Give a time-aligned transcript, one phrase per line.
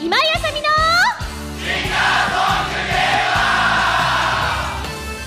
[0.00, 0.68] 今井あさみの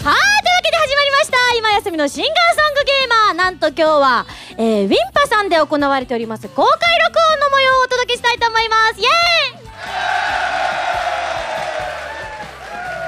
[0.04, 1.38] はいというわけで始まりました。
[1.56, 3.36] 今井あさみのシンガーソングゲーマー。
[3.36, 4.26] なんと今日は、
[4.58, 6.48] えー、ウィンパさんで行われております。
[6.48, 6.72] 公開
[7.06, 9.00] 録音の模様をお届けしたいと思います。
[9.00, 9.08] イエ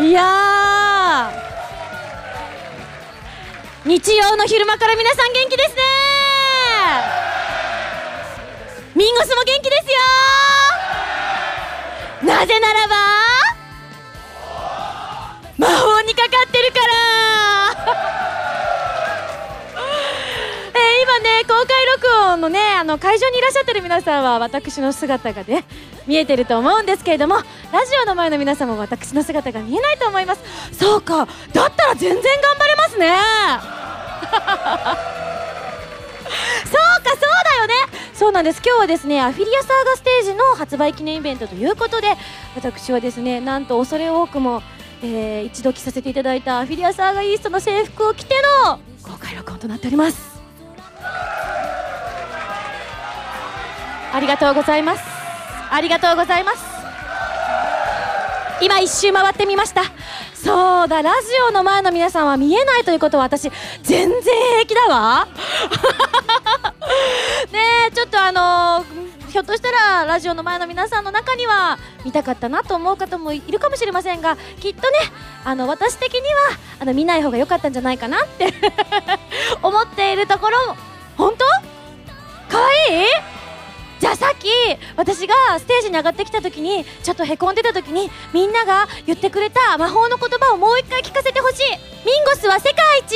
[0.03, 1.43] ーイいやー。
[3.85, 5.92] 日曜の昼間から皆さん元気ですね。
[8.95, 9.85] ミンゴスも元気です
[12.25, 12.33] よ。
[12.33, 12.95] なぜならば
[15.57, 16.93] 魔法にかかってるから。
[20.75, 25.65] えー今ね公開録音のねあの会場にいらっしゃってる皆さんは私の姿がね
[26.07, 30.41] 見えてると思うんですけれどもラジオの前の皆さんも私の姿が見えないと思います。
[30.77, 33.15] そうかだったら全然頑張れますね。
[37.03, 37.73] かそうだよね。
[38.13, 38.61] そうなんです。
[38.65, 42.15] 今日はですねアフィリアサーガステージの発売記念イベントということで
[42.55, 44.61] 私はですねなんと恐れ多くも、
[45.01, 50.41] えー一度着させていただいたアフィリアサーガイーストの制服を着ての公開録音となっております。
[54.13, 55.03] ありがとうございます。
[55.71, 56.63] ありがとうございます。
[58.61, 59.81] 今一周回ってみました。
[60.43, 63.49] そうだラジオの前の皆さんは見えないということは私
[63.81, 65.27] 全然平気だわ。
[67.51, 74.97] ねえちょっとあのーひょっとしたらラジオの前の皆さんの中には見たかったなと思う方もいるかもしれませんがきっとね
[75.43, 76.27] あの私的には
[76.81, 78.53] あの見ない方が良かったんじゃないかなって
[79.63, 80.57] 思っているところ
[81.17, 81.45] 本当？
[82.55, 83.05] かわいい？
[84.03, 84.49] じゃあさっき
[84.97, 91.61] 私がステージに上がってきた時にちょっとへこんでた時にみんなが言ってくれた魔法の言葉をもう一回聞かせてほしい。
[92.05, 93.15] ミンゴスは世界一。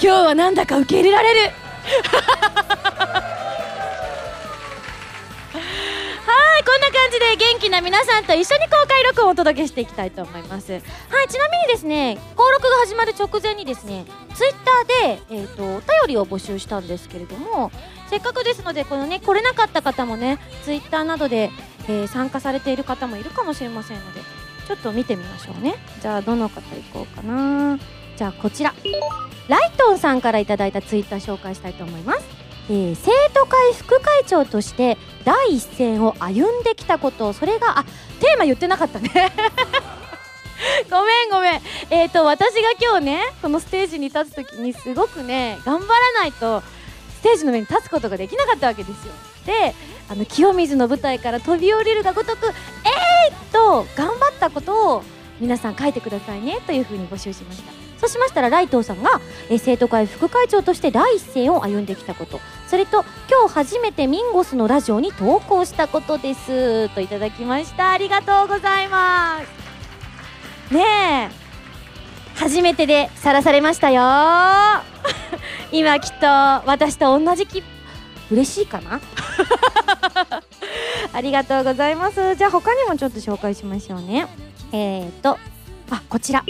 [0.00, 1.52] 今日はなんだか受け入れられる
[6.68, 10.70] こんな感じで元気な皆さんと一緒に公開録音をお届けしていきたいと思います。
[10.72, 10.82] はい
[11.26, 17.72] ちなみにですね登録が始まる直前にですねツイッターで、えー、とお便りを募集したんですけれども
[18.10, 21.50] せっかくですのでこのね来れなかった方もねツイッターなどで、
[21.88, 24.20] えー参加されている方もいるかもしれませんので
[24.66, 25.76] ちょっと見てみましょうね。
[26.02, 27.78] じゃあどの方行こうかな。
[28.14, 28.74] じゃあこちら。
[29.48, 32.20] ライトンさんからいただいたツイッター紹介したいと思います、
[32.70, 37.84] えー生徒会副会長として第一線を歩んできたことそれがあ
[38.20, 39.10] テーマ言ってなかったね。
[40.90, 41.62] ごめんごめん。
[41.90, 46.62] えっ、と私が今日ねこのステージに立つ時にすごくね頑張らないと
[47.18, 49.12] ステージの上に立つことができなかったわけですよ。
[49.46, 49.74] で
[50.10, 55.02] あの清水の舞台から飛び降りるがごとくえーっと頑張ったことを
[55.40, 57.87] 皆さん書いてくださいねというふうに募集しました。
[58.00, 59.20] そうしましたらライトーさんが、
[59.50, 62.40] えー生徒会副会長として第一線を歩んできたこと。
[62.68, 66.88] それと今日初めてミンゴスのラジオに投稿したことです。
[66.90, 67.90] といただきました。
[67.90, 69.40] ありがとうございま
[70.70, 70.74] す。
[70.74, 71.48] ねえ。
[72.38, 74.02] 初めてでさらされましたよ。
[75.72, 77.64] 今きっと私と同じ気
[78.30, 79.00] 嬉しいかな？
[81.12, 82.36] ありがとうございます。
[82.36, 84.28] じゃあ他にもちょっと紹介しましょうね。
[84.72, 85.36] えーと
[85.90, 86.44] あこちら。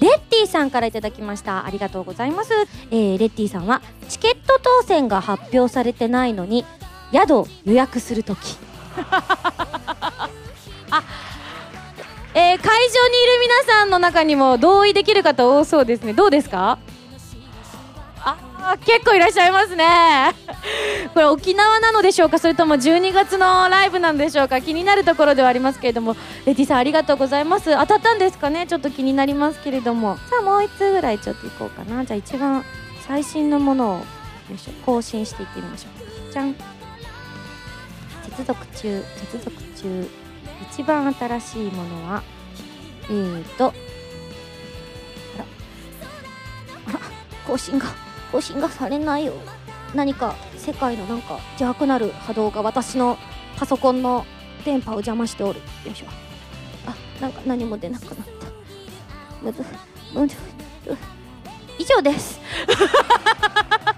[0.00, 1.66] レッティさんからいただきました。
[1.66, 2.52] ありがとうございます、
[2.90, 6.64] えーレッティさんはチケット当選が発表されてないのに
[7.12, 8.56] 宿を予約するとき
[9.00, 10.28] あ
[12.34, 12.64] えー会場にいる
[13.66, 16.12] 皆さんの中にも同意できる方多そうですね。
[16.14, 16.78] どうですか？
[18.76, 19.86] 結構いらっしゃいますね。
[21.14, 22.38] これ沖縄なのでしょうか？
[22.38, 24.60] それとも12月のライブなんでしょうか？
[24.60, 26.16] 気になるところではありますけれども。
[26.44, 27.74] レティさんありがとうございます。
[27.76, 28.66] 当たったんですかね？
[28.66, 30.16] ちょっと気になりますけれども。
[30.28, 32.04] さあもう1通ぐらいちょっといこうかな。
[32.04, 32.64] じゃあ一番
[33.06, 34.04] 最新のものをよ
[34.54, 34.72] いしょ。
[34.84, 35.88] 更新していってみましょ
[36.28, 36.32] う。
[36.32, 36.54] じゃん。
[38.36, 39.04] 接続中。
[39.32, 39.50] 接続
[39.80, 40.10] 中。
[40.70, 42.22] 一番新しいものは
[43.10, 43.72] えーと。
[46.88, 46.98] あら。
[47.46, 48.07] 更新が。
[48.32, 49.34] 更新がされないよ
[49.94, 53.18] 何か世界のなんか邪悪なる波動が私の
[53.56, 54.26] パソコンの
[54.64, 55.60] 電波を邪魔しておる。
[55.84, 56.06] よいしょ。
[56.86, 58.22] あなんか何も出なくなった。
[59.42, 59.64] むず
[60.12, 60.36] むず。
[61.78, 62.40] 以上です。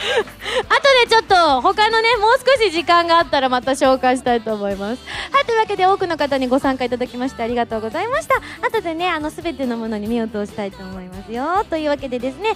[0.68, 5.02] 後でちょっと他のねもう少し時間があったらまた紹介したいと思います。
[5.32, 8.36] はいというわけで多くの方にご参加いただきましてありがとうございました。
[8.66, 11.64] 後でねあの全てのものに目を通したいと思いますよ。
[11.68, 12.50] というわけでですね、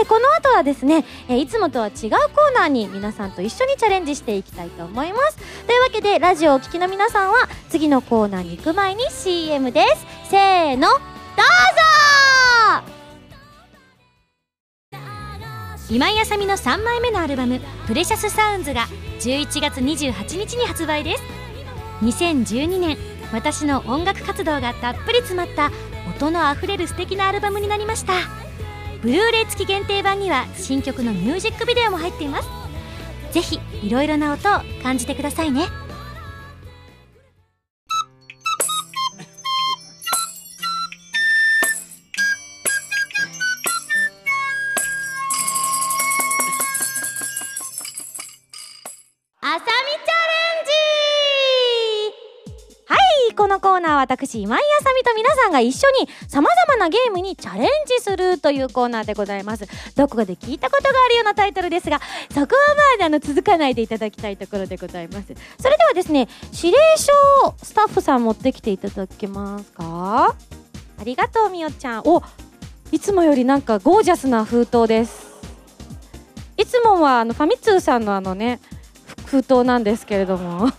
[0.00, 2.10] えーこの後はですね、えーいつもとは違うコー
[2.54, 5.36] ナーに皆さんと一緒にチャレンジしていきたいと思います。
[5.66, 10.30] というわけでラジオをお聞きの皆さんは次のコーナーに行く前に CM です。
[10.30, 11.15] せーの。
[15.88, 18.88] 今井あさみの3枚目のアルバム「プレシャスサウンズが
[19.20, 21.22] 11月28日に発売です。
[22.02, 22.98] 2012年
[23.32, 25.70] 私の音楽活動がたっぷり詰まった
[26.10, 28.14] 音のあふれる素敵なアルバムになりました。
[29.00, 32.48] ブルーレイ付き限定版には新曲のミュージックビデオも入っています。
[33.30, 35.68] ぜひいろいろな音を感じてくださいね。
[54.16, 59.66] 私今井あさみと皆さんが一緒にさまざまなゲームにチャレンジするというコーナーでございます。
[59.94, 62.46] どこかで聞いたことがあるようなタイトルですがそこは
[62.98, 65.26] まああの続かないでいただきたいところでございます。
[65.60, 67.12] それではですね指令書
[67.46, 70.34] をスタッフさん持ってきていただけますか？
[70.98, 72.02] ありがとうみおちゃん。
[72.06, 72.22] お
[72.92, 75.26] いつもよりなんかゴージャスな封筒です。
[76.56, 78.60] いつもはあのファミ通さんのあのね
[79.26, 80.70] 封筒なんですけれども。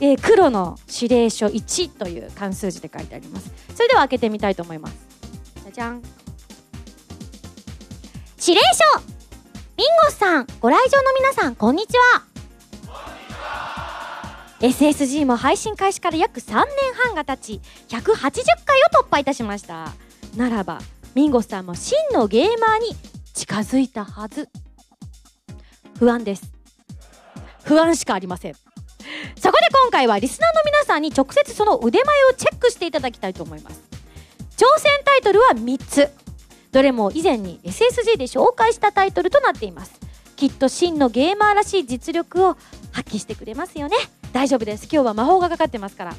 [0.00, 3.52] えー、黒の指令書1という漢数字で書いてあります。
[3.74, 4.94] それでは開けてみたいと思います。
[5.62, 6.02] じゃじゃん。
[8.46, 8.60] 指令
[8.96, 9.14] 書。
[9.76, 12.24] ミンゴスさんご来場の皆さんこんにちは。
[14.60, 16.64] SSG も配信開始から約3年
[17.06, 18.00] 半が経ち180
[18.64, 19.92] 回を突破いたしました。
[20.36, 20.80] ならば
[21.14, 22.96] ミンゴスさんも真のゲーマーに
[23.34, 24.48] 近づいたはず。
[25.98, 26.52] 不安です。
[27.64, 28.63] 不安しかありません。
[29.74, 33.82] 今回はリスナーの皆さんに直接その腕前をチェックしていただきたいと思います。
[34.56, 36.10] 挑戦タイトルは3つ。
[36.70, 39.92] どれも以前に SSG で紹介したタイトルとなっています。
[40.36, 42.56] きっと真のゲーマーらしい実力を
[42.92, 43.96] 発揮してくれますよね。
[44.32, 44.84] 大丈夫です。
[44.84, 46.14] 今日は魔法がかかってますから。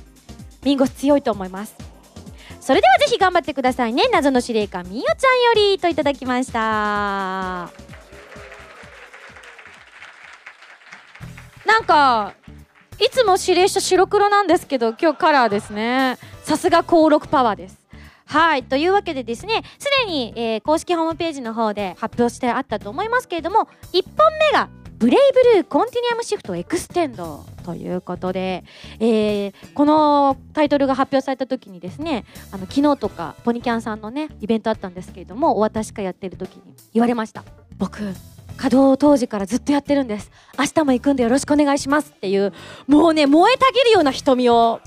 [0.63, 1.75] ミンゴス強いと思います。
[2.59, 4.03] それではぜひ頑張ってくださいね。
[4.11, 7.69] 謎の司令官みよちゃんよりといただきました。
[11.65, 12.33] なんか
[12.99, 16.17] いつも指令書白黒なんですけど今日カラーですね。
[16.43, 17.85] さすが公録パワーです。
[18.25, 25.19] はいというわけでですねすでに、えー、公式ホームページの方で発表してあったと思いますけれども1本目がブレイ
[25.53, 28.63] ブルーコンティニアムシフトエクステンドということで、
[28.99, 37.43] えー、このタイトルが発表された時にですねあの昨日とかポニキャンさんのねイベントあったんですけれどもお渡し会やってる時に言われました。
[37.77, 38.34] 僕。
[38.57, 40.31] 稼働当時からずっとやってるんです。
[40.57, 42.53] 明日も行くんでよろしくお願いしますっていう
[42.87, 44.79] もうね燃えたぎるような瞳を。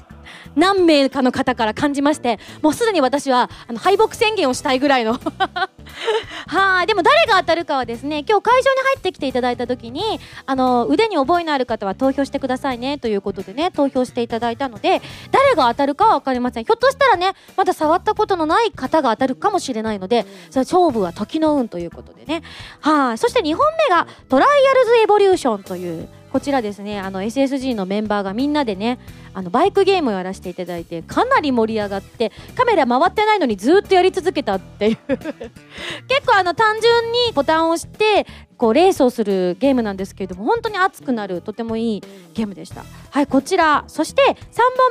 [0.56, 5.18] 何名かの方から感じましてもうすでに私はあの敗北宣言をしたいぐらいの。
[6.46, 15.00] はいでも誰が当たるかはですね今日会場に入ってきていただいた時にあの腕に覚えのある方は投票してくださいねということでね投票していただいたので
[15.30, 16.64] 誰が当たるかは分かりません。
[16.64, 22.42] ひょっとしたらねまだ触ったことのない方が当たるかもしれないのでそれ勝負は時の運ということでね。
[22.80, 28.98] はいそして2本目がトライアルズエボリューションというこちらですねあの SSG のメンバーがみんなでね
[29.34, 34.98] あのバイクゲームをやらせていただいてかなり盛り上がってカメラ回ってないのにずっとやり続けたっていう。
[36.08, 38.26] 結構あの単純にボタンを押して
[38.56, 42.02] こうレースをするゲームなんですけれども本当に熱くなるとてもいい
[42.34, 42.84] ゲームでした。
[43.10, 43.84] はいこちら。
[43.86, 44.36] そして3本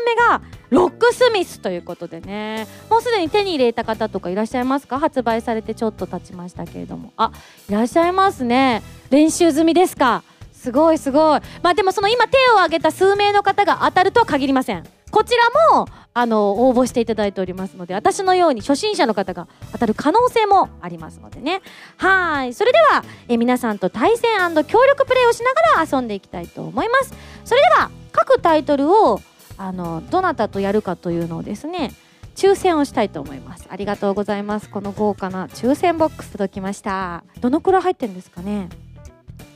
[0.06, 2.68] 目がロックスミスということでね。
[2.90, 5.00] もうすでに手に入れた方とかいらっしゃいますか？
[5.00, 7.12] 発売されてちょっと経ちましたけれども。
[7.18, 7.31] あ
[7.69, 8.81] いらっしゃいますね。
[9.09, 10.23] 練習済みですか？
[10.68, 11.42] すごいすごい。
[11.64, 14.83] まあでもその今手を挙げた数名の方が当たるとは限りません。
[15.12, 15.33] こち
[15.71, 21.62] らもあの応募していただいておりますので私のように初心者の方が当たる可能性もありますのでね。
[21.95, 22.54] はい。
[22.54, 27.14] それではえ皆さんと対戦協力プレイをしながら遊んでいきたいと思います。
[27.45, 29.21] それでは各タイトルを
[29.57, 31.94] あのどなたとやるかというのをですね
[32.36, 33.68] 抽選をしたいと思います。
[33.69, 34.69] ありがとうございます。
[34.69, 37.24] この豪華な抽選ボックス届きました。
[37.40, 38.68] どのくらい入ってるんですかね？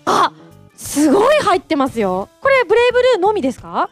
[0.05, 0.31] あ
[0.81, 2.27] すごい入ってますよ。
[2.41, 3.89] これブレイブルーのみですか？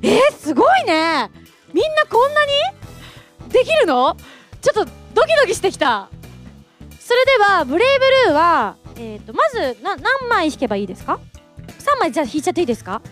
[0.00, 1.30] えー、すごいね。
[1.74, 2.52] みんなこんなに？
[3.50, 4.16] できるの？
[4.62, 6.08] ちょっとドキドキしてきた。
[6.98, 11.20] それではブレイブルーは、えーと、まずな何枚引けばいいですか
[11.78, 13.02] ？3枚じゃあ引いちゃっていいですか？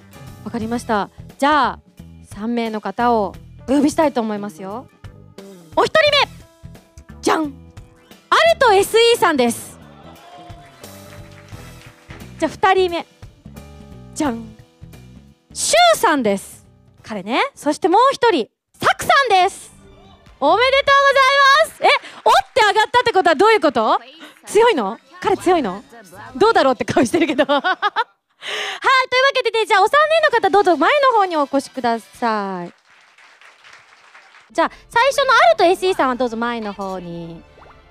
[0.44, 1.10] わかりました。
[1.38, 1.80] じゃあ
[2.30, 3.34] 3名の方を
[3.68, 4.88] お呼びしたいと思いますよ。
[5.76, 5.98] お一人
[7.10, 7.52] 目じゃんアル
[8.58, 9.77] ト SE さんです。
[12.38, 13.06] じゃあ2人目。
[14.14, 14.44] じゃん。
[15.52, 16.64] シュウさんです。
[17.02, 17.42] 彼ね。
[17.56, 18.48] そしてもう1人。
[18.80, 19.72] サクさんです。
[20.38, 21.94] おめでとうございます。
[21.94, 24.00] えおって上がったってことはどういうこと？
[24.46, 25.00] 強いの？
[25.20, 25.82] 彼強いの？
[26.36, 27.42] どうだろうって顔してるけど。
[27.50, 27.80] はいというわ
[29.34, 29.98] けで、ね、じゃあお三
[30.30, 32.72] 人の方どうぞ前の方にお越しください。
[34.52, 37.42] じゃあ最初のアルト SE さんはどうぞ前の方に。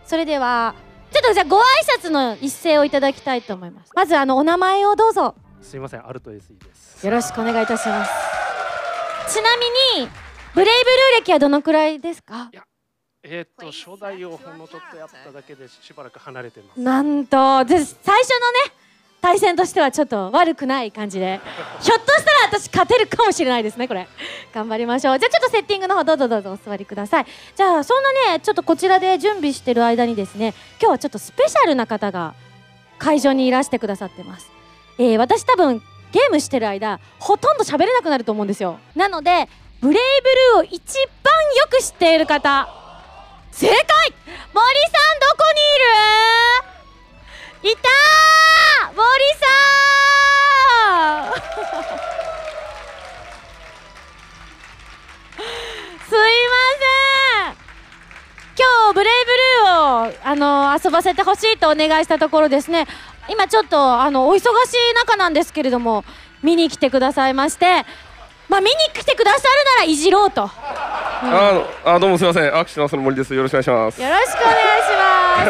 [0.05, 0.73] それでは
[1.17, 1.61] ちょっとじゃあご挨
[1.99, 7.03] 拶の一声をいただきたいと思いますまずあのお名前をどうぞすいません、アルト SE です。
[7.05, 8.11] よろしくお願いいたします
[9.33, 10.07] ちなみに
[10.53, 12.51] ブレイブルー歴はどのくらいですか？
[13.23, 16.79] えーっと、初代をほんのちょっとやっただけでしばらく離れてます。
[16.79, 17.83] なんとで最
[18.21, 18.86] 初のね
[19.19, 21.41] 対戦としてはちょっと悪くない感じで。
[21.81, 24.07] ひょっとしたら私勝てるかもしれないですねこれ。
[24.53, 25.19] 頑張りましょう。
[25.19, 27.25] じゃあちょっとセッティングの方どうぞどうぞお座りください。
[27.55, 32.35] じゃあそんなねちょっとこちらで準備してる間にですね今日はちょっとスペシャルな方が
[32.99, 34.49] 会場にいらしてくださってます、
[34.97, 35.81] えー私多分
[36.11, 38.79] ゲームしてる間ほとんど喋れなくなると思うんですよ。
[38.95, 39.49] なので
[39.81, 40.21] ブレイ
[40.55, 40.79] ブルーを一
[41.21, 42.69] 番よく知っている方。
[43.51, 43.75] 正解！
[43.75, 45.59] 森さんどこに
[46.63, 46.76] いる？
[47.71, 48.95] いたー！
[48.95, 49.03] 森
[49.35, 49.45] さ
[51.21, 51.23] ん
[56.07, 56.21] すいま
[56.79, 56.85] せ
[57.51, 57.55] ん。
[58.57, 62.87] 今日ブレイブルーをあの遊ばせてほしいとお願いしたところですね。
[63.29, 64.45] 今ちょっとあのお忙しい
[64.95, 66.05] 中なんですけれども
[66.41, 67.85] 見に来てくださいまして。
[68.47, 69.43] まあ見に来てくださる
[69.77, 70.43] ならいじろうと。
[70.43, 72.57] よあのあどうもすみません。
[72.57, 73.35] アクションの森です。
[73.35, 74.01] よろしくお願いします。
[74.01, 74.31] ろしくお願いし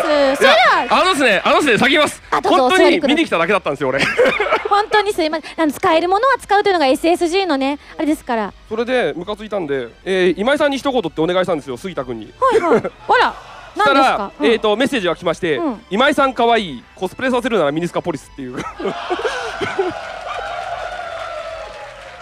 [0.01, 0.37] ます。
[0.37, 2.21] それあのですねあのですね先言います。
[2.31, 3.99] 本当に見に来ただけだったんですよ俺。
[4.69, 5.61] 本当にすいません。
[5.61, 8.53] あの使えるものは使うというのが SSG のねあれですから。
[8.69, 12.33] それでムカついたんで、えー、今井さんに一言ってお願いしたんですよ杉田君に。
[12.39, 12.81] はいはい。
[13.07, 13.33] あら
[13.75, 14.45] そした何ですか、うん。
[14.45, 15.81] えー、とメッセージが来まして、うん。
[15.89, 18.57] 今井さん可愛いコスプレさせるならミニスカポリスっていう。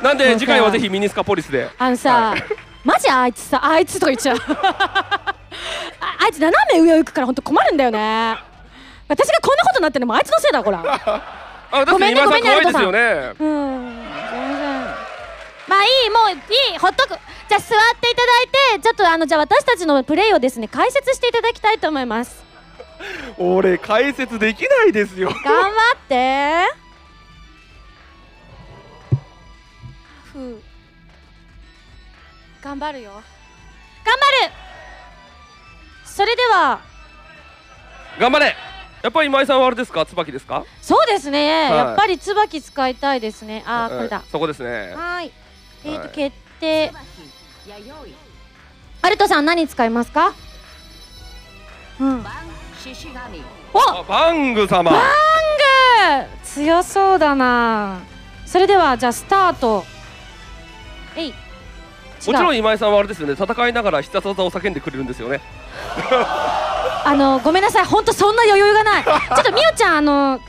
[0.01, 1.69] なんで次回はぜひミニスカポリスで。
[1.77, 2.35] あのさ、
[2.83, 4.37] マジあいつさあいつとか言っちゃう。
[5.99, 8.37] ああいつ斜め上を行くから本当困るんだよね
[9.07, 10.81] 私がこんなことになってるのもあいつのせいだほら。
[11.71, 12.99] あごめんね今井さん可愛いごめんねですよね。
[13.39, 15.05] うんすいません
[15.67, 17.09] まあいいもういいほっとく。
[17.47, 22.43] じゃあ座っていただいてちょっとあのじゃあ私たちのプレイをですね解説していただきたいと思います。
[23.37, 25.29] 俺解説できないですよ。
[25.43, 26.85] 頑張って。
[30.33, 30.61] ふう。
[32.63, 33.11] 頑張るよ。
[33.11, 33.21] 頑
[34.41, 34.53] 張る。
[36.05, 36.79] それでは。
[38.19, 38.55] 頑張れ
[39.05, 40.03] やっぱり今井さんはあれですか？
[40.03, 40.65] 椿ですか？
[40.81, 41.77] そうですね、はい。
[41.77, 43.61] やっぱり椿使いたいですね。
[43.67, 44.23] あーうんこれだ。
[44.31, 44.95] そこですね。
[44.95, 45.31] はーい。
[45.83, 46.09] えーと、はい。
[46.09, 46.91] 決定。
[49.03, 50.33] アルトさん何使いますか？
[51.99, 52.25] うん。
[53.75, 54.89] おあバング様。
[54.89, 55.03] バング！
[56.43, 57.99] 強そうだな。
[58.47, 59.85] それではじゃあスタート。
[61.15, 61.29] えい。
[61.29, 61.35] も
[62.19, 63.33] ちろん今井さんはあれですよね。
[63.33, 65.41] 戦いながら必殺技を叫んでくれるんですよね
[67.07, 67.85] あのごめんなさい。
[67.85, 69.03] 本当そんな余裕がない。
[69.05, 70.39] ちょっとみおちゃんあの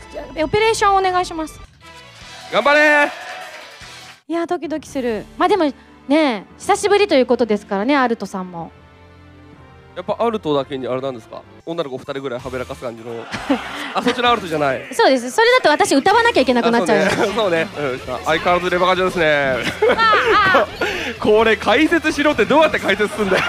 [0.43, 1.61] オペレーションお願いします。
[2.51, 3.11] 頑張れ。
[4.29, 5.27] いやドキドキする。
[5.37, 5.71] まあでも
[6.09, 8.73] ね久しぶりということですからねアルトさんも。
[9.95, 11.43] やっぱアルトだけにあれなんですか？
[11.67, 13.25] 女の子二人ぐらいはべらかす感じの。
[13.95, 14.89] あそっちのアルトじゃない。
[14.93, 15.31] そうです。
[15.31, 17.07] それだと私歌わなきゃいけなくなっちゃう。
[17.07, 17.33] あそうね。
[17.37, 19.57] そうね、うん、相変わらずレバカジョですね。
[21.21, 23.45] これ解説しろってどうやって解説すんだよ。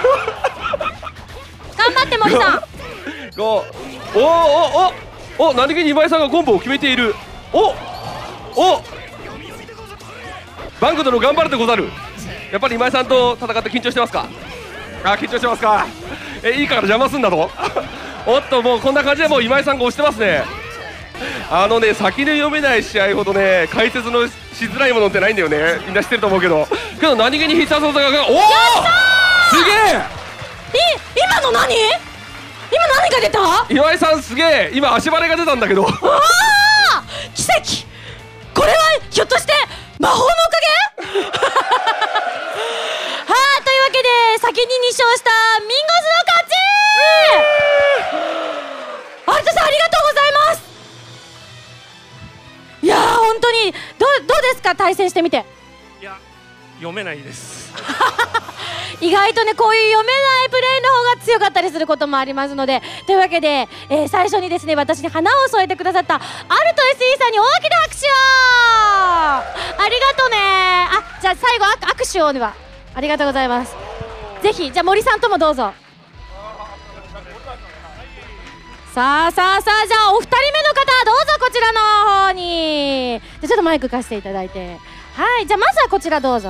[1.76, 2.62] 頑張って森さん
[3.38, 3.64] こ
[4.14, 7.14] うおおおおお何気に今井さんがコンボを決めている。
[7.52, 7.68] お
[8.56, 8.82] お
[10.80, 11.88] バンク殿頑張るでござる。
[12.50, 14.26] やっぱり今井さんと戦って緊張してますか？
[15.04, 15.86] あ緊張してますか。
[16.42, 17.48] えいいから邪魔すんだぞ。
[18.26, 20.44] おっともうこんな感じでもう今井さんが押してますね。
[21.48, 25.80] あのね先で読めない試合ほどね解説のしづらいものってないんだよね。
[25.86, 26.66] みんな知ってると思うけど。
[27.00, 28.40] けど何気に必殺技がおお
[29.50, 29.74] すげえ！
[29.94, 30.00] い
[31.16, 32.07] 今の何？
[32.70, 33.66] 今何が出た？
[33.74, 35.86] 岩井さんすげえ今足バレが出たんだけど。
[35.86, 37.86] ああ奇跡！
[38.54, 38.76] これは
[39.10, 39.52] ひょっとして
[39.98, 41.28] 魔法のおかげ？
[43.28, 44.08] はあというわけで
[44.40, 46.52] 先に2勝したミンゴスの勝ち！
[49.26, 50.62] アルトさんありがとうございます！
[52.82, 54.74] いやー本当にどうどうですか？
[54.74, 55.44] 対戦してみて
[56.78, 57.72] 読めないです。
[59.00, 62.82] 意外とねこういう読めないプレーの方が強かったりすることもありますので。
[63.06, 66.22] というわけで、えー最初にですね私に花を添えてくださったアル
[66.74, 68.10] ト SE さんに大きな拍手を。
[69.84, 70.36] ありがとうね。
[70.38, 72.54] あじゃあ最後握手をでは。
[72.94, 73.76] ありがとうございます。
[74.42, 75.72] ぜひじゃあ森さんともどうぞ。
[78.94, 81.80] さあさあさあじゃあお二人目の方どうぞこちらの
[82.26, 83.20] 方に。
[83.20, 84.78] じゃあちょっとマイク貸していただいて。
[85.18, 86.48] はいじゃあまずはこちらどうぞ。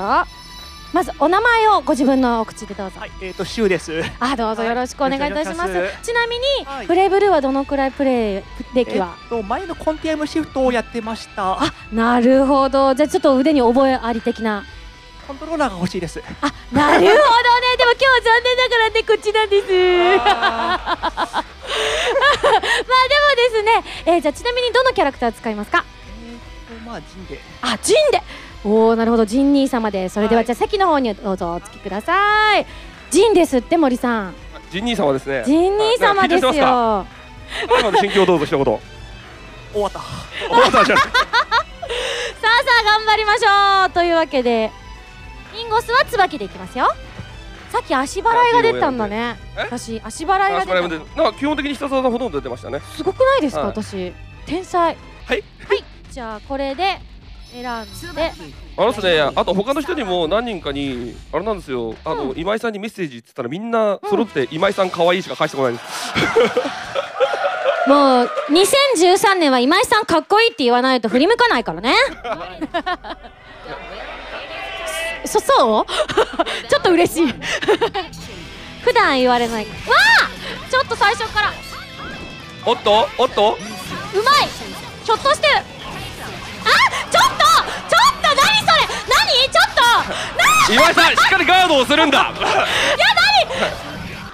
[0.93, 3.01] まずお名前をご自分のお口でどうぞ。
[3.01, 4.03] はい、えっ、と、シュウです。
[4.21, 6.87] あどうぞよろしくお願いいたします,、はいちなみに、はい。
[6.87, 8.43] プレイブルーはどのくらいプレイ
[8.75, 11.63] 歴は、えっと、前のコンティアムシフトをやってました。
[11.63, 12.95] あなるほど。
[12.95, 14.67] じゃあちょっと腕に覚えあり的な。
[15.27, 16.23] コントローラーが欲しいです。
[16.43, 17.15] あなるほどね。
[17.79, 19.67] でも今日は残念ながらねこっちなんです。
[24.07, 25.85] えー、じゃあちなみにどのキャラクター使いますか？
[26.71, 27.41] えーとまあ陣で。
[27.61, 28.23] あジンで
[28.69, 29.25] おおなるほど。
[29.25, 30.47] ジン兄様でそれでははい。
[30.47, 32.67] じゃあ席の方にどうぞお付きください。
[33.11, 34.35] ジンですって森さん。
[34.71, 35.43] ジン兄様ですね。
[35.47, 36.51] ジン兄様ですよ。
[36.51, 37.19] はい
[37.67, 38.73] なんか緊張してますか最後まで心境をどうぞ一言終
[39.83, 40.01] わった。
[40.39, 40.99] 終わったじゃん。
[41.01, 41.15] さあさ
[42.83, 43.91] あ頑張りましょう。
[43.91, 44.71] というわけで
[45.59, 46.93] インゴスは椿でいきますよ。
[47.71, 49.39] さっき足払いが出たんだね。
[49.57, 49.61] え？
[49.63, 50.89] 私足払いが出た。
[50.89, 52.81] でなんか基本的に北澤さんほとんど出てましたね。
[52.97, 53.71] すごくないですか、はい。
[53.71, 54.13] 私
[54.45, 54.97] 天才。
[55.27, 55.43] はい。
[55.67, 55.85] はい。
[56.11, 56.99] じゃあこれで
[57.53, 57.65] 選ん
[58.15, 58.33] で。
[58.77, 61.95] あのですねあと他の人にも何人かにあれなんですよ。
[62.05, 62.39] あの、うん。
[62.39, 65.89] 今井さんにメッセージって言ったらみんな揃って今井さん可愛いしか返してこないんです、
[67.89, 71.95] もう2013年は今井さんかっこいいって言わないと振り向かないからね。
[75.25, 75.87] そそう？
[76.71, 77.35] ちょっと嬉しい。
[78.83, 79.71] 普段言われないわ
[80.23, 80.71] あ！
[80.71, 81.53] ちょっと最初から。
[82.65, 83.09] おっと？
[83.19, 83.59] おっと？
[84.15, 84.49] うまい！
[85.05, 85.49] ひょっとして！
[85.49, 85.63] あ
[87.11, 87.45] ちょっと
[87.89, 89.49] ちょっと何それ何？
[89.51, 89.81] ちょっと
[90.39, 92.33] な今井さんしっかりガードをするんだ。
[92.37, 92.47] いや
[93.57, 93.73] 何？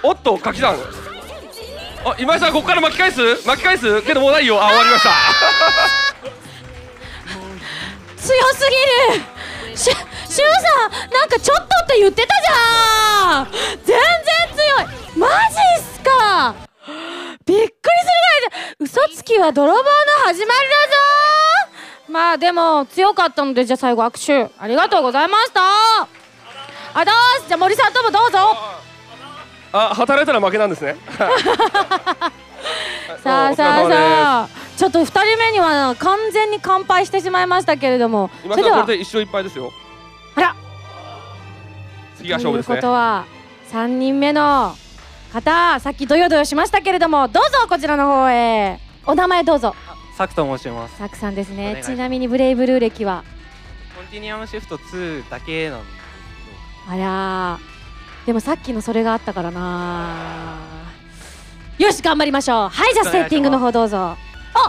[0.03, 0.75] おっと柿さん。
[2.05, 3.47] あ今井さんここから巻き返す？
[3.47, 4.01] 巻き返す？
[4.03, 4.61] けどもうないよ。
[4.61, 5.09] あ終わりました。
[8.17, 8.75] 強すぎ
[9.15, 9.23] る。
[9.75, 13.47] しゅうさんなんかちょっとって言ってたじゃん。
[13.85, 13.99] 全然
[14.55, 14.85] 強い。
[15.17, 15.33] マジ
[15.79, 16.55] っすか。
[17.45, 17.71] びっくりするぐらい
[18.41, 19.83] で嘘つきは泥棒の
[20.25, 20.93] 始まりだぞ
[22.07, 24.51] まあでも強かったのでじゃあ最後握手。
[24.59, 25.61] ありがとうございました。
[26.93, 28.37] あどうすじゃあ森さんともどうぞ。
[29.73, 30.95] あ働いたら負けなんですね。
[33.23, 34.47] さあさあさあ。
[34.77, 38.29] ちょっと2人目には完全に乾杯してしまいましたけれども。
[38.43, 39.71] そ今さんこれで一勝一敗ですよ。
[40.35, 40.55] あら。
[42.17, 42.75] 次が勝負ですね。
[42.75, 43.25] ということは
[43.71, 44.75] 3人目の
[45.33, 48.79] 方さっきドヨドヨしましたけれどもどうぞこちらの方へ。
[49.07, 49.75] お名前どうぞ
[50.17, 50.97] サクと申します。
[50.97, 51.81] サクさんですね。
[51.83, 53.23] ちなみにブレイブルー歴は？
[53.95, 55.95] コンティニアムシフト2だけなんです
[56.89, 58.25] あらー。
[58.25, 60.57] でもさっきのそれがあったからな
[61.77, 62.69] よし頑張りましょう。
[62.69, 64.15] はいじゃあセッティングの方どうぞ。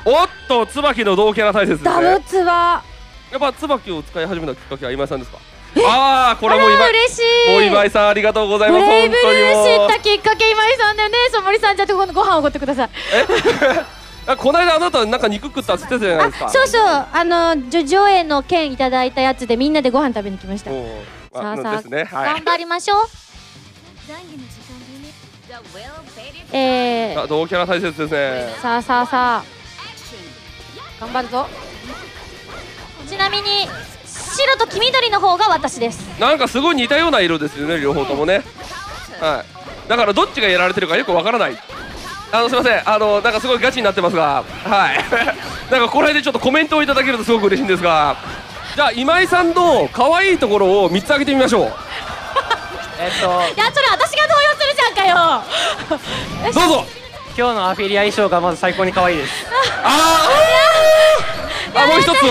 [0.04, 2.82] おっと椿の同キャラ大切ですダねブツは
[3.30, 5.38] やっぱ椿を使い始めたきっかけは今井さんですか？
[5.88, 7.52] ああこれはもう今嬉しい。
[7.52, 8.84] もう今井さんありがとうございます。
[8.84, 11.14] ブレイブルー知ったきっかけ今井さんだよね。
[11.30, 12.90] そう森さんじゃあごご飯おごってください
[14.26, 16.46] あこの間あなたなんか肉食ったって言ってたじゃないですか。
[16.46, 16.82] あそうそう。
[16.84, 20.70] あのジョジョエの券いただいたやつでみんなでご飯食べに来ました。
[20.70, 22.04] さあさあね。
[22.04, 22.34] はい。
[22.34, 23.06] 頑張りましょう。
[26.52, 28.54] えー、あ同キャラ大切ですね。
[28.60, 29.44] さあさあさあ。
[31.00, 31.46] 頑張るぞ。
[33.08, 33.68] ちなみに
[34.04, 36.00] 白と黄緑の方が私です。
[36.20, 38.42] なんかすごい似たような色ですよね両方ともね。
[39.20, 39.88] はい。
[39.88, 41.56] だからどっちがやられてるかよくわからない
[42.36, 42.88] あのすいません。
[42.88, 44.44] あのなんかすごいガチになってますが。
[44.64, 44.98] はい。
[45.72, 48.16] なんかこの辺でちょっとコメントをいただけるとすごく嬉しいんですが。
[48.74, 51.72] じゃあ今井さんの可愛いところを3つ挙げてみましょう。
[53.00, 55.42] えっと、いやそれ私が動揺するじゃんかよ。
[56.52, 56.86] どうぞ。
[57.38, 59.46] 今日のアフィリア衣装がまず最高に可愛いです。
[59.82, 61.82] あー。
[61.82, 62.16] あもう一つは。
[62.16, 62.28] もう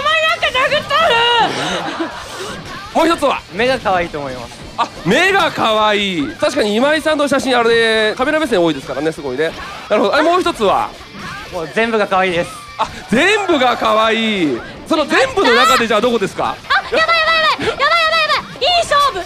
[0.00, 1.14] お前なんか殴ったる。
[2.94, 3.40] もう一つは。
[3.52, 4.63] 目が可愛いと思います。
[4.76, 6.26] あ目が可愛い。
[6.40, 9.52] 確かに今井さんの写真あれカメラ目線多いですからねすごいね。
[9.88, 10.16] なるほど。
[10.16, 10.90] あもう一つは？
[11.52, 12.50] もう全部が可愛いです。
[12.78, 14.60] あ全部が可愛い。
[14.86, 16.50] その全部の中でじゃあどこですか？
[16.50, 16.58] あや
[16.90, 17.78] ばいやばいやばいやばいやばい。
[17.80, 19.22] やばいいい勝負。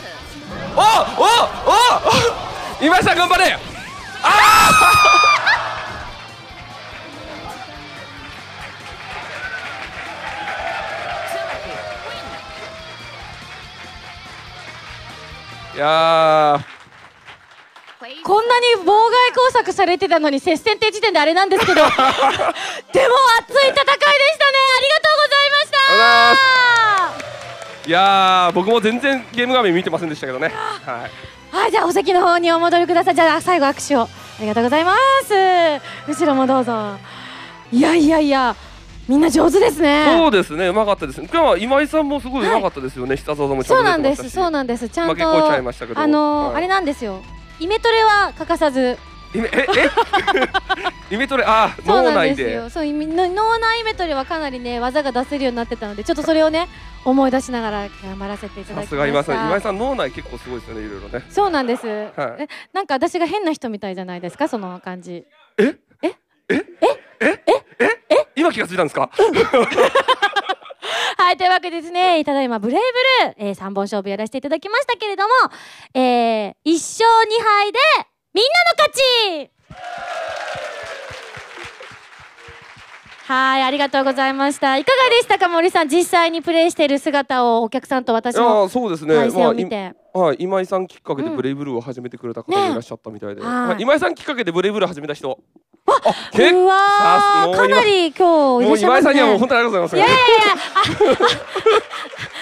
[0.76, 1.24] おお
[2.82, 3.58] お今井さん頑張れ。
[4.22, 5.37] あー
[15.78, 16.60] いや
[18.24, 18.92] こんなに妨害
[19.32, 23.14] 工作されてたのに接戦って時点であれなんですけど でも熱い戦いでしたね
[23.70, 30.52] ありがとうございましたーいやー僕も全然ゲーム画面見てませんでしたけどね
[30.84, 31.10] はい
[31.50, 33.14] はい、じゃあお席の方にお戻りください。
[33.14, 35.32] じゃあ最後握手をありがとうございます。
[36.06, 36.98] 後ろもどうぞ。
[37.72, 38.54] いやいやいや、
[39.08, 40.04] みんな上手ですね。
[40.18, 40.68] そうですね。
[40.68, 41.20] うまかったです。
[41.20, 44.28] ね今日は今井さんもすごいうまかったですよね、下澤さんもちゃそうなんで、す。
[44.28, 44.88] そうなんです。
[44.88, 45.24] ちゃんと
[45.94, 47.22] あのあれなんですよ。
[47.58, 48.98] イメトレは欠かさず。
[49.34, 49.90] イメええ？
[51.14, 51.44] イメトレ？
[51.46, 52.70] あそうなん脳内でですよ。
[52.70, 56.68] そうイメの脳内イメトレはかなりね技が出せるようになってたので、ちょっとそれをね
[57.04, 58.88] 思い出しながら頑張らせていただきました。
[58.88, 59.48] さすが今井さん。
[59.48, 61.24] 今井さん脳内結構すごいですよねいろいろね。
[61.30, 61.86] そうなんです。
[61.86, 61.88] い。
[61.88, 62.14] え
[62.72, 64.48] なんか私が変な人みたいじゃないですか？
[64.48, 65.24] その感じ。
[68.36, 69.10] 今気がついたんですか？
[71.18, 75.30] はい、というわけでですね、ただいまブレイブルー、えー、3本勝負やらせていただきましたけれども、
[75.94, 77.78] えー、1勝2敗で、
[78.32, 78.92] みんなの勝
[79.46, 79.50] ち。
[83.26, 84.78] はいありがとうございました。
[84.78, 85.88] いかがでしたか森さん？
[85.88, 89.14] 実際にプレイしている姿をお客さんと私いやのーそうですね。
[89.16, 91.36] 対戦を見まて、はい今井さんきっかけでうん。
[91.36, 93.66] ブレイブルーを始めてくれた方がいらっしゃったみたいで、ねはい。
[93.68, 95.38] はい今井さんきっかけでブレイブルー始めた人。
[95.77, 95.77] あ
[96.32, 98.80] 結構かなり今日ね。
[98.80, 100.06] 今井さんにはもう本当にありがとうございます。
[100.06, 101.16] いやいやいや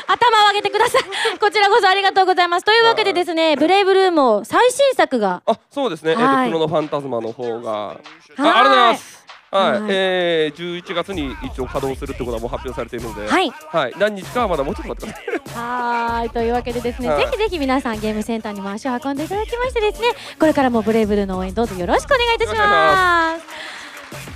[0.08, 1.02] あ頭を上げてください。
[1.38, 2.64] こちらこそありがとうございます。
[2.64, 5.42] というわけでですねブレイブルーも最新作が。
[5.46, 6.50] あそうですね、えっ、はい。
[6.50, 7.72] とクロノファンタズマの方が。
[7.72, 7.96] あはい。
[7.96, 8.02] あ
[8.36, 9.25] りがとうございます
[9.56, 9.90] はい、はい。
[9.90, 13.50] えー、11月に一応稼働するってことはもう発表されているので、はい。
[13.50, 15.62] はい、何日かはまだもうちょっと待ってください。
[15.62, 16.30] はーい。
[16.30, 17.24] というわけでですね、はい。
[17.24, 23.46] ぜひぜひ皆さんゲームセンターにも足を運んでいただきましてですねこれからもブレイブルーの応援どうぞよろしくお願いいたします。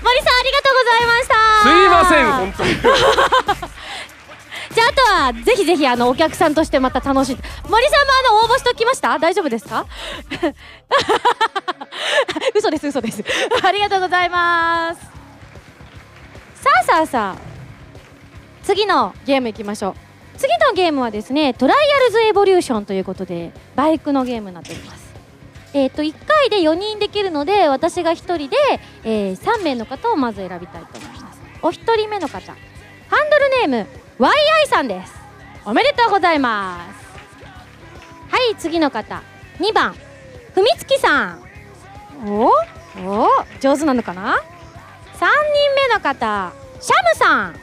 [0.02, 1.34] 森さんありがとうございました。
[1.62, 3.70] すいません、本当に。
[4.72, 9.18] じゃああとはぜひぜひあのお客さんとしてまた楽しんで森さんもあの応募しておきました？
[9.18, 9.84] 大丈夫ですか？
[12.54, 13.22] 嘘です嘘です。
[13.64, 15.00] ありがとうございます。
[16.62, 17.40] さあさあさあ
[18.62, 19.94] 次のゲームいきましょう。
[20.38, 25.00] 次のゲームはですねトライアルズエボリューションということでバイクのゲームになっております。
[25.72, 28.56] えっ、と1回で4人できるので私が1人で、
[29.04, 31.40] えー3名の方をまず選びたいと思います。
[31.62, 32.52] お一人目の方。
[32.52, 33.86] ハンドルネーム
[34.20, 35.14] YI さんです。
[35.64, 38.30] おめでとうございます。
[38.30, 39.22] はい次の方。
[39.58, 39.94] 2番。
[40.54, 41.42] ふみつきさん。
[42.26, 42.50] お
[42.98, 43.28] お
[43.60, 45.26] 上手なのかな？3人
[45.88, 46.52] 目の方。
[46.82, 47.58] シャムさん。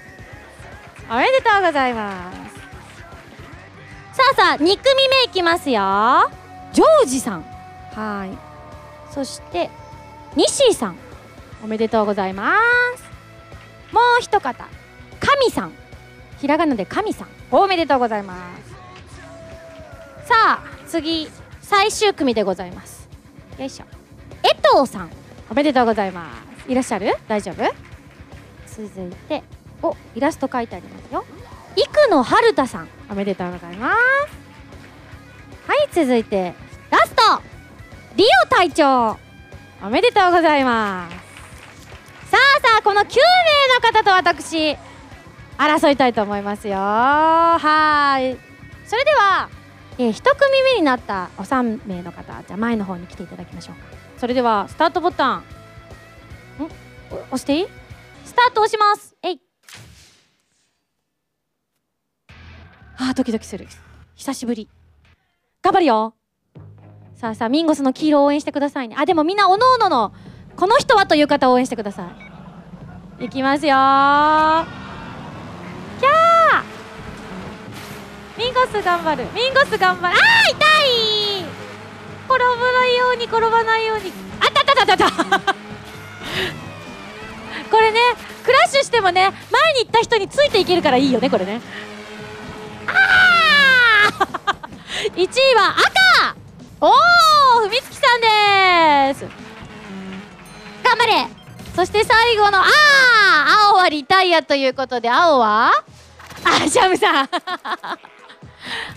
[1.11, 2.55] おめでとうございます。
[4.13, 4.79] さあさあ2組目
[5.25, 6.31] いきますよ。
[6.73, 7.43] ジョージさん。
[7.93, 8.35] はい。
[9.13, 9.69] そして
[10.35, 10.97] ニッシーさん。
[11.63, 12.57] おめでとうございま
[12.97, 13.03] す。
[13.93, 14.67] もう一方。
[15.19, 15.73] 神さん。
[16.39, 20.27] ひらがなで神さんおめでとうございます。
[20.27, 21.29] さあ次
[21.61, 23.07] 最終組でございます。
[23.57, 23.85] よいしょ。
[24.43, 25.09] 江藤さん
[25.49, 26.29] おめでとうございま
[26.65, 26.71] す。
[26.71, 27.15] いらっしゃる？
[27.27, 27.63] 大丈夫？
[28.67, 29.43] 続いて
[29.81, 31.25] おイラスト書いてありますよ。
[31.75, 33.97] 生野春太さんおめでとうございます。
[35.67, 36.53] はい続いて
[36.89, 37.41] ラスト
[38.15, 39.17] リオ隊長
[39.83, 41.15] おめでとうございます。
[42.31, 43.11] さあさあこの9名
[43.91, 44.75] の方と私
[45.57, 46.77] 争いたいと思いますよ。
[46.77, 48.37] はい。
[48.85, 49.49] それでは、
[49.97, 53.97] えー、1組目になったお3名の方じゃあ前の方に来ていただきましょうか。
[54.17, 55.39] それではスタートボタン。
[55.39, 55.43] ん？
[57.31, 57.67] 押していい？
[58.25, 59.15] スタート押します。
[59.23, 59.41] えい。
[62.99, 63.67] あードキドキする。
[64.15, 64.69] 久しぶり。
[65.61, 66.13] 頑張るよ。
[67.15, 68.95] さあさあミンゴスの黄色を応援してくださいね。
[68.97, 70.13] あでもみんなおのおのの
[70.55, 72.11] この人はという方を応援してくださ
[73.19, 73.25] い。
[73.25, 74.86] いきますよ
[78.37, 79.25] ミンゴス頑張る。
[79.33, 80.15] ミンゴス頑張る。
[80.15, 81.45] あー痛い！
[82.27, 84.11] 転ばないように転ばないように。
[84.39, 85.55] あったったったったった。
[87.71, 87.99] これね
[88.45, 91.61] クラッシュしてもね前に行った人についていけるからいいよねこれね。
[92.87, 95.17] あー！
[95.17, 96.35] 1位は赤！
[96.79, 96.93] おお
[97.61, 99.25] ふみつきさんです。
[100.83, 101.27] 頑張れ。
[101.75, 102.67] そして最後のあー！
[103.69, 105.71] 青はリタイアということで青は？
[106.45, 107.29] あジャムさん。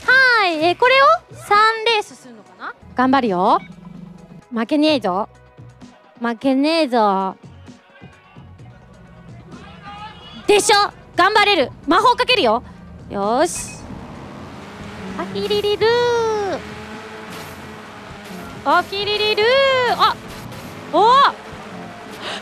[0.07, 1.51] はい、えーこれを3
[1.87, 2.75] レースするのかな？
[2.95, 3.61] 頑張るよ。
[4.53, 5.29] 負けねえぞ。
[6.21, 7.37] 負けねえぞ。
[10.47, 10.93] でしょ？
[11.17, 11.71] 頑張れる。
[11.87, 12.63] 魔法かけるよ。
[13.09, 13.81] よし。
[15.19, 16.59] あヒリリルー。
[18.65, 19.47] あヒリリルー。
[19.97, 20.17] あ
[20.93, 21.03] おお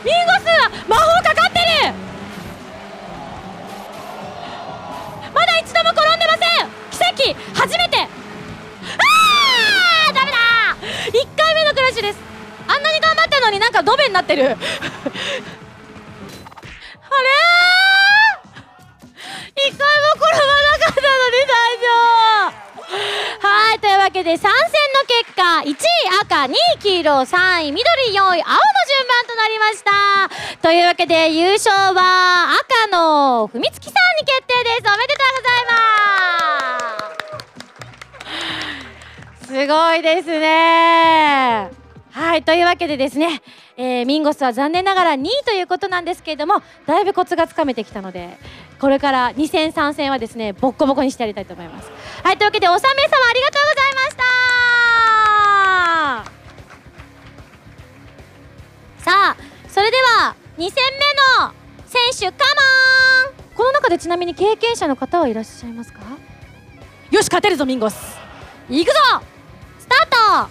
[0.03, 0.45] ミンゴス
[0.89, 1.93] 魔法かかってる。
[5.33, 6.78] まだ一度も転んでません。
[6.99, 7.97] 奇跡初めて。
[7.97, 10.37] あーダメだ。
[11.07, 12.19] 1回目のクラッシュです。
[12.67, 14.43] あんなに頑張ったのになんかドベになってる。
[14.51, 14.55] あれ？
[14.55, 14.59] ー
[19.55, 21.87] 一回も転ばなかったのに大丈
[22.47, 23.47] 夫。
[23.47, 24.51] はいというわけで3戦の
[25.07, 25.75] 結果1位
[26.21, 28.43] 赤2位黄色3位緑4位青の順
[29.07, 29.91] 番となりました。
[30.61, 34.93] というわけで優勝は赤のふみつきさんに決定です。
[34.93, 36.48] おめでとうございます。
[39.49, 41.71] すごいですね。
[42.11, 43.41] はいというわけでですね、
[43.77, 48.37] えーミンゴスは残念ながら2位ということなんですけれどもだいぶコツがつかめてきたので
[48.79, 51.89] これから2戦3戦はですねボッコボコにしてやりたいと思います。
[52.23, 54.15] はいというわけでお三名様ありがとうございまし
[58.97, 59.03] た。
[59.03, 60.75] さあそれでは2戦
[61.39, 61.53] 目の
[61.87, 62.45] 選手カ
[63.25, 63.55] モン。
[63.55, 66.01] この中でちなみに経験者の方はいらっしゃいますか？
[67.09, 68.15] よし勝てるぞミンゴス。
[68.69, 68.93] 行くぞ。
[69.25, 69.38] ス
[69.89, 70.49] タート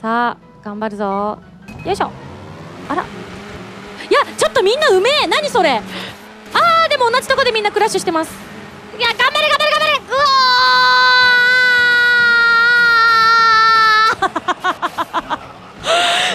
[0.00, 1.38] さあ頑張るぞ。
[1.84, 2.10] よいしょ。
[2.88, 3.02] あら。
[3.02, 3.06] い
[4.12, 5.26] やちょっとみんなうめえ。
[5.26, 5.70] 何それ。
[5.70, 8.32] あーでも同じとこでみんなクラッシュしてます。
[8.98, 9.92] いや頑張れ頑張れ頑張れ。
[9.98, 10.18] うわ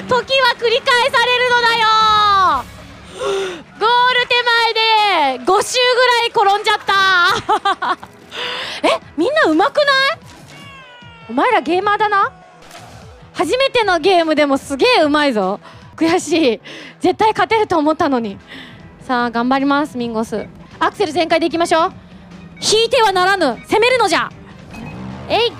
[0.03, 0.07] ー。
[0.07, 1.87] 時は繰り返されるのだよ。
[3.79, 7.97] ゴール手前で5周ぐらい転んじゃった。
[8.87, 9.85] えみんなうまくない？
[11.29, 12.31] お前らゲーマーだな？
[13.33, 15.59] 初めてのゲームでもすげえうまいぞ。
[15.95, 16.61] 悔しい。
[16.99, 18.37] 絶対勝てると思ったのに。
[19.01, 20.47] さあ頑張りますミンゴス。
[20.79, 21.93] アクセル全開でいきましょう。
[22.61, 23.57] 引いてはならぬ。
[23.67, 24.29] 攻めるのじゃ。
[25.29, 25.51] えい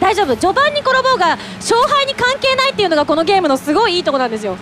[0.00, 0.36] 大丈夫。
[0.36, 4.56] 序盤に転ぼうが勝敗に関係ないっていうのがこのゲームのすごいいいとこなんですよ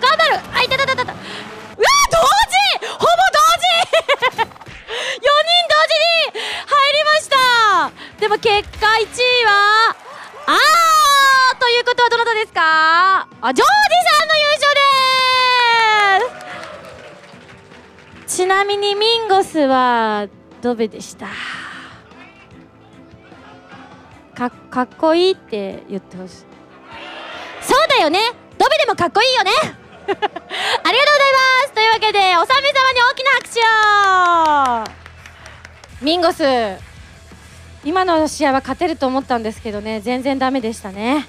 [0.00, 1.84] 頑張るあいたたたたたうわ同時
[2.90, 3.06] ほぼ同
[4.34, 4.50] 時4人
[5.16, 5.94] 同時
[6.34, 9.96] に入りましたでも結果1位は
[10.46, 13.72] あーということはどなたですかあジョージ
[14.18, 14.74] さんの優勝
[18.26, 18.36] です。
[18.36, 20.28] ちなみにミンゴスは
[20.60, 21.28] ドベでした。
[24.34, 26.44] かかっこいいって言ってほしい。
[27.62, 28.18] そうだよね。
[28.58, 29.50] ドベでもかっこいいよね。
[29.64, 30.36] ありがとうござい
[30.84, 31.72] ます。
[31.72, 33.48] というわけでおさめ様に大きな拍
[34.84, 34.92] 手
[36.02, 36.04] を。
[36.04, 36.44] ミンゴス
[37.82, 40.02] 今の試合は勝てると思ったんですけどね。
[40.02, 41.26] 全然ダメでしたね。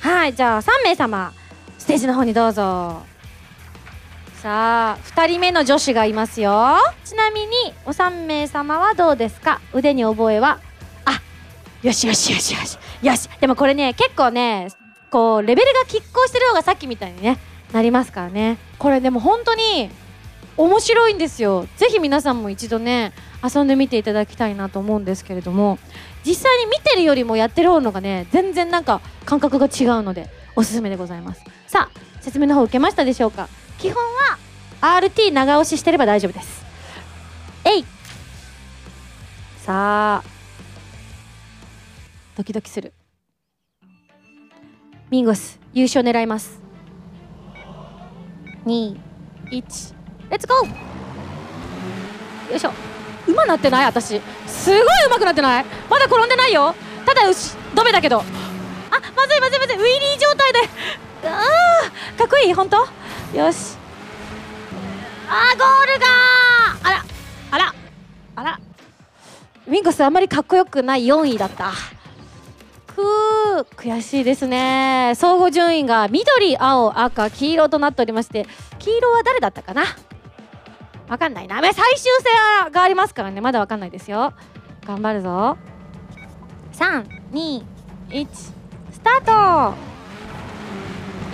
[0.00, 1.32] はいじゃあ3名様。
[1.84, 3.02] ステージの方にどうぞ。
[4.36, 6.78] さあ2人目の女子がいますよ。
[7.04, 7.46] ちなみに
[7.84, 9.60] お3名様はどうですか？
[9.74, 10.60] 腕に覚えは？
[11.04, 11.20] あ
[11.82, 13.28] よしよしよしよしよし。
[13.38, 14.68] でもこれね結構ね
[15.10, 17.36] こうレベルが拮抗してる方がさっきみたいにね
[17.74, 18.56] なりますからね。
[18.78, 19.90] これでも本当に
[20.56, 21.66] 面白いんですよ。
[21.76, 23.12] ぜひ皆さんも一度ね
[23.44, 25.78] 遊んでみていただきたいなと思うんですけれども
[26.24, 31.42] 実際に見てるよりもやってる方のがね全然なんか感覚が違うのでおすすめでございます。
[31.66, 33.48] さあ説明の方受けましたでしょうか？
[33.78, 34.38] 基本は
[35.00, 36.64] RT 長押ししてれば大丈夫です。
[37.64, 37.84] えい！
[39.58, 40.24] さあ。
[42.36, 42.92] ドキドキする。
[45.10, 46.60] ミンゴス優勝狙います。
[48.66, 48.96] 21
[49.50, 50.66] レッツゴー
[52.50, 52.72] よいしょ。
[53.26, 53.86] 馬なってない？
[53.86, 54.20] 私。
[54.46, 55.64] すごい上手くなってない？
[55.88, 56.74] まだ転んでないよ。
[57.06, 58.18] ただ牛ドベだけど。
[58.20, 58.22] あ
[59.16, 59.76] まずいまずいまずい。
[59.76, 60.68] ウィリー状態で。
[61.28, 61.40] あ
[62.18, 62.54] かっこいい？
[62.54, 62.76] 本当？
[63.36, 63.76] よし。
[65.28, 66.06] あーゴールが
[66.82, 67.04] あら
[67.50, 67.74] あら
[68.36, 68.60] あら。
[69.66, 71.72] ウィンコスあんまりかっこよくない4位だった。
[72.86, 75.14] くー悔しいですね。
[75.16, 78.46] 総合順位が緑青赤黄色となっておりまして
[78.78, 79.84] 黄色は誰だったかな？
[81.08, 81.60] わかんないな。
[81.60, 81.84] 最終
[82.62, 83.40] 戦がありますからね。
[83.40, 84.34] まだわかんないですよ。
[84.86, 85.56] 頑張るぞ。
[86.72, 87.64] 321
[88.32, 88.52] ス
[89.02, 89.93] タート！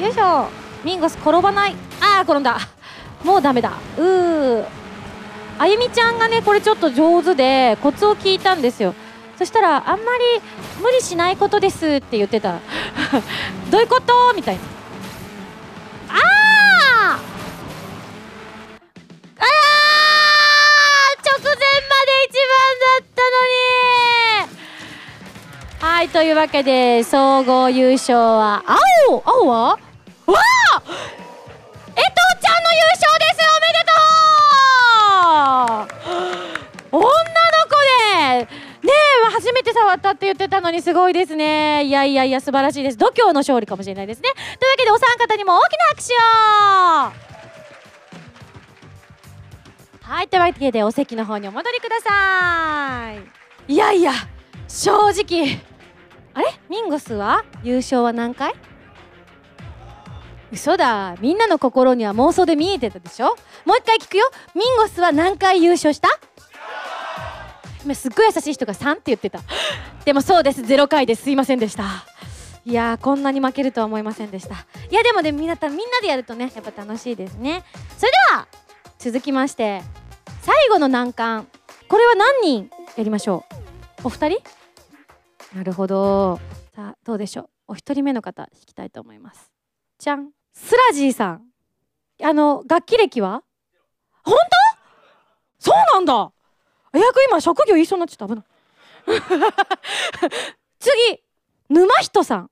[0.00, 0.48] よいしょ。
[0.82, 1.74] ミンゴス転ばない。
[2.00, 2.58] あー転んだ。
[3.22, 3.72] もうダメだ。
[3.98, 4.64] うー。
[5.58, 8.94] あゆみちゃんがねこれちょっと上手でコツを聞いたんですよ。
[9.36, 10.24] そしたらあんまり
[10.82, 12.60] 無理しないことですって言ってた。
[13.70, 14.32] どういうこと？
[14.34, 14.60] みたいな。
[16.08, 16.18] あー！
[16.18, 17.18] あ
[19.42, 19.44] あ
[21.26, 21.60] 直前まで
[22.30, 23.44] 一番だったの
[24.46, 25.94] に！
[25.98, 28.62] はいというわけで総合優勝は
[29.08, 29.22] 青。
[29.26, 29.78] 青は？
[30.32, 30.38] わ
[30.76, 32.02] あえと
[32.40, 33.38] ちゃんの優勝です。
[33.46, 33.94] おめでと
[36.96, 37.00] う。
[37.00, 37.14] 女の
[37.68, 37.74] 子
[38.44, 38.48] で。
[38.82, 41.84] ねえ初めて触ったって言ってたのにすごいですね。
[41.84, 42.96] いやいやいや素晴らしいです。
[42.96, 46.18] 度胸の勝利かもしれないですねというわけでお三方にも大きな拍手を。
[50.02, 53.12] はいというわけでお席の方にお戻りくださ
[53.68, 53.72] い。
[53.72, 54.12] いやいや
[54.66, 55.60] 正直。
[56.34, 56.46] あれ？
[56.68, 57.44] ミンゴスは？
[57.62, 58.54] 優勝は何回？
[60.52, 61.16] 嘘だ。
[61.20, 63.36] みんなの心には妄想で見えてたでしょ？
[63.64, 64.30] もう一回聞くよ。
[64.54, 66.08] ミンゴスは何回優勝した？
[67.84, 69.40] 今すっごい優しい人が3って言ってた。
[70.04, 70.62] でもそうです。
[70.62, 71.84] 0回ですいませんでした。
[72.66, 74.54] いやーこんなに負けるとは思いませんでした。
[74.90, 77.64] いやでもねみんなみんなでやるとねやっぱ楽しいですね。
[77.96, 78.48] それでは
[78.98, 79.82] 続きまして
[80.42, 81.46] 最後の難関。
[81.88, 83.44] これは何人やりましょ
[84.02, 84.08] う？
[84.08, 84.42] お二人？
[85.54, 86.38] なるほど。
[86.74, 87.48] さあどうでしょう？
[87.68, 89.50] お一人目の方引きたいと思います。
[89.98, 90.30] じゃん。
[90.52, 91.42] スラジーさん。
[92.22, 93.42] あの楽器歴は？
[94.22, 94.36] 本
[95.58, 95.70] 当？
[95.70, 96.32] そうなんだ。
[96.92, 98.34] 最悪今職業言いそうになっちゃった。
[98.34, 98.44] 危ない。
[100.78, 100.92] 次
[101.68, 102.50] 沼人さん。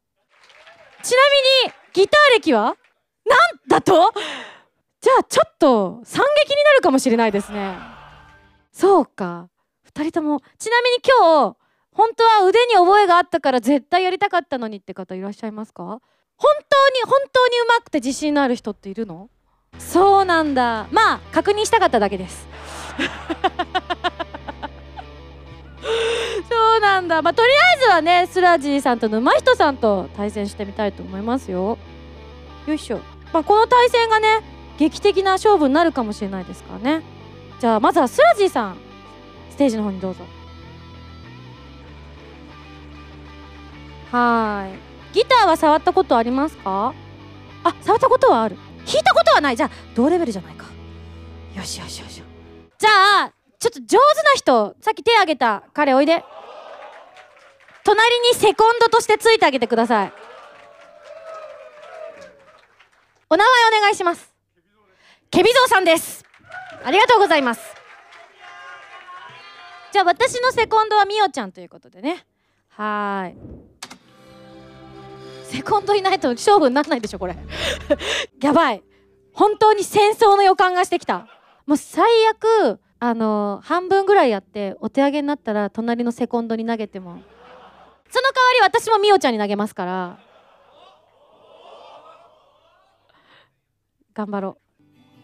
[1.02, 1.18] ちな
[1.64, 2.76] みにギター歴は？
[3.24, 4.12] なんだと？
[5.00, 7.76] じゃあちょっと惨劇になるかもしれないですね。
[8.72, 9.48] そうか。
[9.94, 10.40] 2人とも。
[10.58, 11.56] ちなみに今日
[11.92, 16.00] 本当は腕に覚えがあったから絶対やりたかったのにって方いらっしゃいますか？
[16.38, 19.28] 本当に本当にうまくて自信のある人っているの？
[19.78, 20.86] そうなんだ。
[20.90, 22.46] まあ確認したかっただけです。
[26.48, 27.22] そうなんだ。
[27.22, 31.76] まあとりあえずはねスラジーさんと沼人さんと対戦してみたいと思いますよ。
[32.66, 33.00] よいしょ、
[33.32, 34.42] まあ、この対戦がね
[34.78, 37.02] 劇的な勝負になるかもしれないですからね。
[37.60, 38.78] じゃあまずはスラジーさん
[39.50, 40.24] ステージの方にどうぞ。
[44.12, 44.87] はーい
[45.18, 46.94] ギターは触ったことありますか？
[47.64, 48.56] あ触ったことはある。
[48.86, 49.56] 弾いたことはない。
[49.56, 50.66] じゃあ同レベルじゃないか。
[51.56, 52.22] よしよしよし。
[52.78, 52.90] じゃ
[53.24, 53.98] あちょっと上手な
[54.36, 56.24] 人さっき手挙げた彼おいで。
[57.82, 60.12] 隣にセコンドとしてついてあげてください。
[63.28, 64.32] お名前お願いします。
[65.32, 66.24] ケビゾウさんです。
[66.84, 67.74] ありがとうございます。
[69.90, 72.24] じゃあ私のセコンドはミオちゃんということでね。
[72.68, 73.36] はーい。
[75.48, 77.36] セコンドいないと勝負にならないでしょこれ。
[78.42, 78.82] やばい。
[79.32, 81.26] 本当に戦争の予感がしてきた。
[81.66, 87.22] もう最悪あの半分ぐらいやってお手上げになったら隣のセコンドに投げても。
[88.10, 90.18] その代わり私もミオちゃんに投げますから。
[94.12, 94.58] 頑張ろ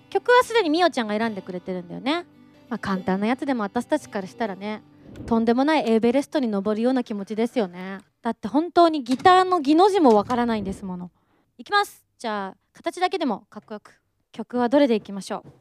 [0.09, 0.11] う。
[0.11, 2.27] 曲はすでにミオちゃんが選んでくれてるんだよね。
[2.71, 4.83] まあ簡単なやつでも私たちからしたらね。
[5.27, 7.99] とんでもないエーベレストに登るような気持ちですよね。
[8.25, 11.11] だって本当にギターの技の字もわからないんですもの。
[11.59, 12.07] いきます。
[12.19, 14.01] じゃあ形だけでもかっこよく
[14.33, 15.53] 曲はどれでいきましょう。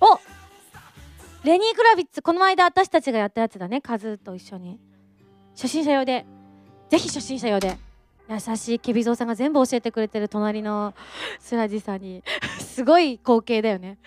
[0.00, 0.18] お！
[1.44, 2.20] レニー・クラビッツ。
[2.20, 3.80] この間私たちがやったやつだね。
[3.80, 4.80] カズと一緒に。
[5.54, 6.26] 初心者用で。
[6.88, 7.78] ぜひ初心者用で。
[8.28, 10.94] 優しいケビゾウさんが全部教えてくれてる隣の
[11.38, 12.24] スラジさんに。
[12.58, 13.98] すごい光景だよね。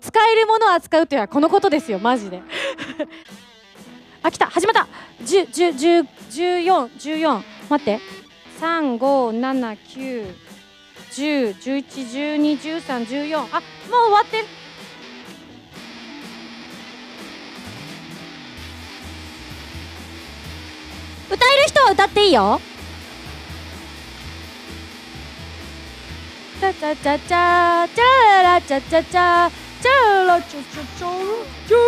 [0.00, 2.00] 使えるものを扱うというのはこのことですよ。
[2.00, 2.42] マジで。
[4.22, 4.46] あ来た。
[4.46, 4.86] 始まった。
[5.24, 8.00] 10 10 10 14 14待って。
[8.60, 10.34] 3579
[11.10, 11.84] 10、11、
[12.36, 14.44] 12、13、14あもう終わってる。
[21.30, 22.60] 歌える人は歌っていいよ。
[26.60, 28.04] チャチャチャチャチャ
[28.42, 31.82] ララチャチャチャチャラチャチャチャチャ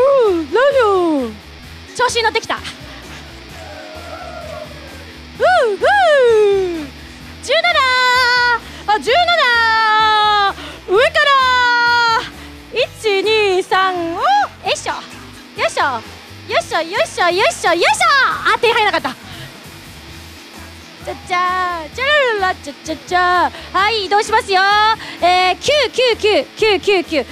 [0.55, 0.62] ラ
[1.29, 1.52] ラ
[1.94, 2.57] 調子に乗ってきた。
[2.57, 2.61] ふ
[5.40, 5.87] うふう。
[7.42, 7.52] 17
[8.87, 9.02] あ17
[10.88, 11.33] 上から。
[12.72, 14.22] 123およ
[14.72, 14.92] いしょ。
[15.61, 15.85] よいしょ。
[16.50, 16.81] よいしょ。
[16.81, 17.31] よいしょ。
[17.31, 17.74] よいしょ。
[17.74, 17.85] よいしょ。
[18.55, 19.33] あ手入らなかった。
[21.05, 22.05] チャチャチャ
[22.40, 24.61] ララチャチャチャはい移動しますよ。
[25.20, 25.59] えー、
[26.57, 27.26] 999999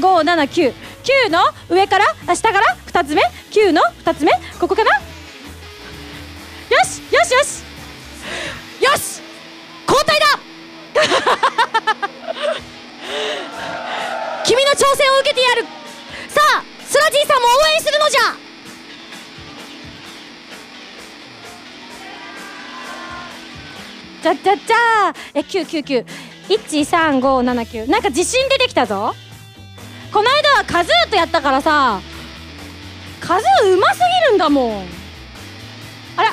[0.00, 0.72] 13579
[1.04, 1.38] 9の
[1.68, 4.32] 上からあ下から？2つ目？9の2つ目？
[4.58, 4.90] ここかな？
[4.90, 4.96] よ
[6.84, 7.02] し！
[7.14, 7.32] よし！
[7.34, 7.62] よし！
[8.82, 9.20] よし！
[9.86, 10.26] 交代だ！
[14.44, 15.64] 君の挑戦を受けてやる！
[16.28, 18.20] さあスラジーさんも応援するのじゃ！
[24.22, 26.04] じゃじゃじゃえ999
[26.48, 29.14] 13579なんか自信出てきたぞ。
[30.14, 32.00] この間はカズーとやったからさ
[33.20, 34.86] カズーうますぎるんだもん。
[36.16, 36.32] あら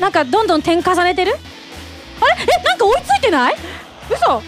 [0.00, 1.34] なんかどんどん点重ねてる？
[2.22, 2.36] あれ？
[2.42, 3.56] えなんか追いついてない？
[4.08, 4.18] 嘘。
[4.18, 4.40] ちょっ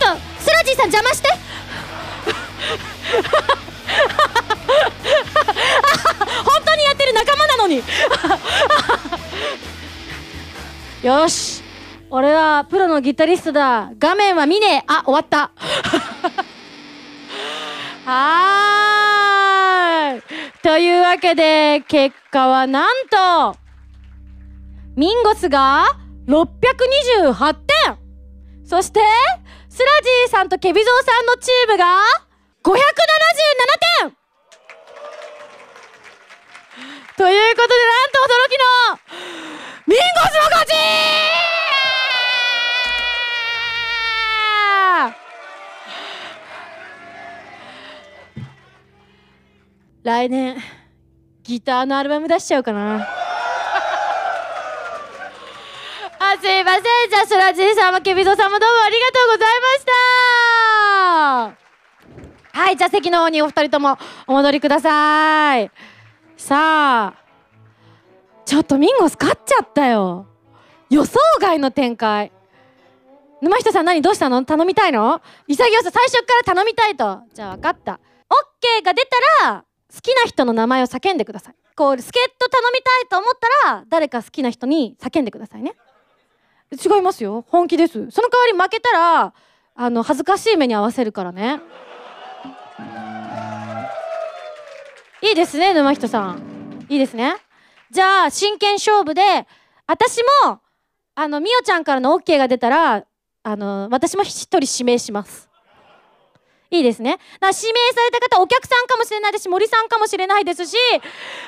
[0.00, 0.06] と
[0.38, 1.28] スラジーさん邪魔して。
[6.44, 7.82] 本当にやってる仲間なのに。
[11.02, 11.62] よし。
[12.10, 13.90] 俺はプロのギタリストだ。
[13.98, 14.82] 画面は見ねえ。
[14.86, 15.50] あ終わった。
[18.10, 20.22] はーい。
[20.62, 23.54] というわけで結果はなんと
[24.96, 25.84] ミンゴスが
[26.26, 27.98] 628点。
[28.64, 29.00] そして
[29.68, 32.00] スラジーさんとケビゾウさんのチームが
[32.64, 32.72] 577
[34.02, 34.16] 点。
[37.18, 38.64] ということでなんと驚きの
[39.86, 40.72] ミンゴスの勝ち
[50.08, 50.56] 来年
[51.42, 52.96] ギターのアルバム出しちゃうかな。
[56.18, 56.82] あすいません。
[57.10, 59.84] じゃあスラジーさんもケビゾさんもどうもありがとうございまし
[62.54, 62.58] た。
[62.58, 65.70] はいじゃあ席の方にお二人ともお戻りください。
[66.38, 67.22] さあ
[68.46, 70.24] ちょっとミンゴス勝っちゃったよ。
[70.88, 72.32] 予想外の展開。
[73.42, 74.42] 沼下さん何どうしたの？
[74.42, 75.20] 頼みたいの？
[75.48, 77.20] 潔さ最初から頼みたいと。
[77.34, 78.00] じゃあ分かった。
[78.30, 79.06] OK が出
[79.40, 79.64] たら
[79.94, 81.54] 好きな人の名前を叫んでください。
[81.74, 83.34] こう助っ人頼みたいと思っ
[83.64, 85.74] たら誰か好きな人に叫んでくださいね。
[86.72, 87.44] 違いますよ。
[87.48, 87.92] 本気です。
[88.10, 89.32] その代わり負けたら
[89.74, 91.60] あの恥ずかしい目に合わせるからね。
[95.22, 96.86] いいですね沼人さん。
[96.88, 97.36] いいですね。
[97.90, 99.46] じゃあ真剣勝負で
[99.86, 100.60] 私も
[101.14, 103.04] あのみおちゃんからの OK が出たら
[103.42, 105.47] あの私も一人指名します。
[106.70, 107.18] いいですね。
[107.40, 110.76] だ指名された方、お客さんかもしれないですし、森さんかもしれないですし、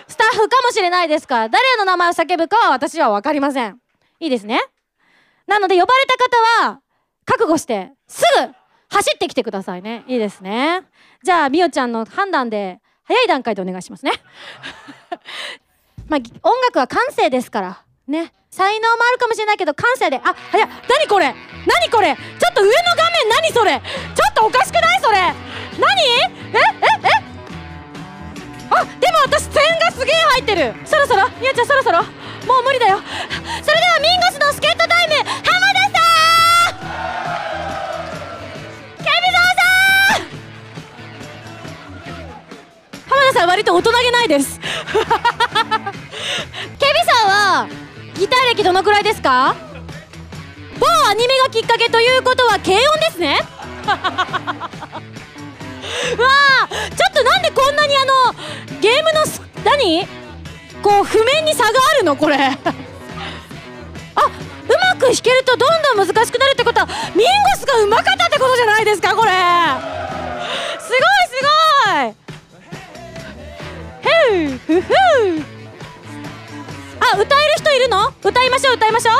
[0.08, 3.78] スタッフかもしれないですから、誰の名前を叫ぶかは私はわかりません。
[4.18, 4.60] いいですね。
[5.46, 6.80] なので、呼ばれた方は、
[7.26, 8.52] 覚悟して、すぐ
[8.88, 10.04] 走ってきてくださいね。
[10.08, 10.82] いいですね。
[11.22, 14.12] じゃあ、みおちゃんの判断で、早い段階でお願いしますね。
[16.08, 17.84] まあ、音楽は感性ですから。
[18.10, 18.32] ね。
[18.50, 20.20] 才能もあるかもしれないけど、感性で。
[20.22, 20.68] あ、早い。
[20.88, 21.34] 何これ？
[21.66, 22.16] 何これ？
[22.16, 23.80] ちょっと上の画面何それ？
[23.80, 25.18] ちょっとおかしくないそれ？
[25.78, 26.02] 何？
[26.02, 26.30] え？
[26.52, 26.58] え？
[26.58, 27.08] え？
[28.70, 30.74] あ、でも私点がすげえ入ってる。
[30.84, 31.28] そろそろ？
[31.40, 32.02] みおちゃんそろそろ？
[32.02, 32.06] も
[32.58, 33.00] う無理だよ。
[33.62, 36.00] それではミンゴスの助っ人タイム浜田さ
[36.72, 36.82] ん！
[38.98, 40.26] ケビゾーさん！
[43.08, 44.58] 浜田さん割と大人げないです。
[44.58, 44.72] ケビ
[47.06, 47.68] さんは
[48.20, 49.56] ギター歴どのくらいですか？
[50.78, 53.40] 某アニメがきっかけということは軽音ですね。
[53.88, 53.96] わ
[56.64, 56.76] あちょ
[57.10, 58.12] っとなんでこんなにあの
[58.82, 59.20] ゲームの
[59.64, 60.06] 何？
[60.82, 62.36] こう譜面に差があるのこれ。
[62.36, 62.56] あう
[64.68, 69.32] まく弾けるとどんどん難しくなるってことはミンゴスがうまかったってことじゃないですかこれ。
[70.78, 70.98] すごい
[71.30, 71.42] す
[71.86, 72.14] ごい。
[74.02, 75.59] へうふふ
[77.00, 78.12] あ歌える人いるの？
[78.22, 79.14] 歌いましょう歌いましょう。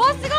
[0.00, 0.30] わすごい！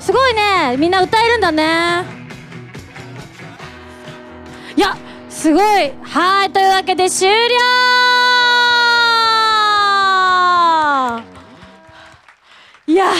[0.00, 0.76] すごいね。
[0.76, 2.04] みんな歌えるんだね。
[4.76, 4.96] いや
[5.30, 5.92] すごい。
[6.02, 8.03] はいというわけで終了。
[12.94, 13.10] いや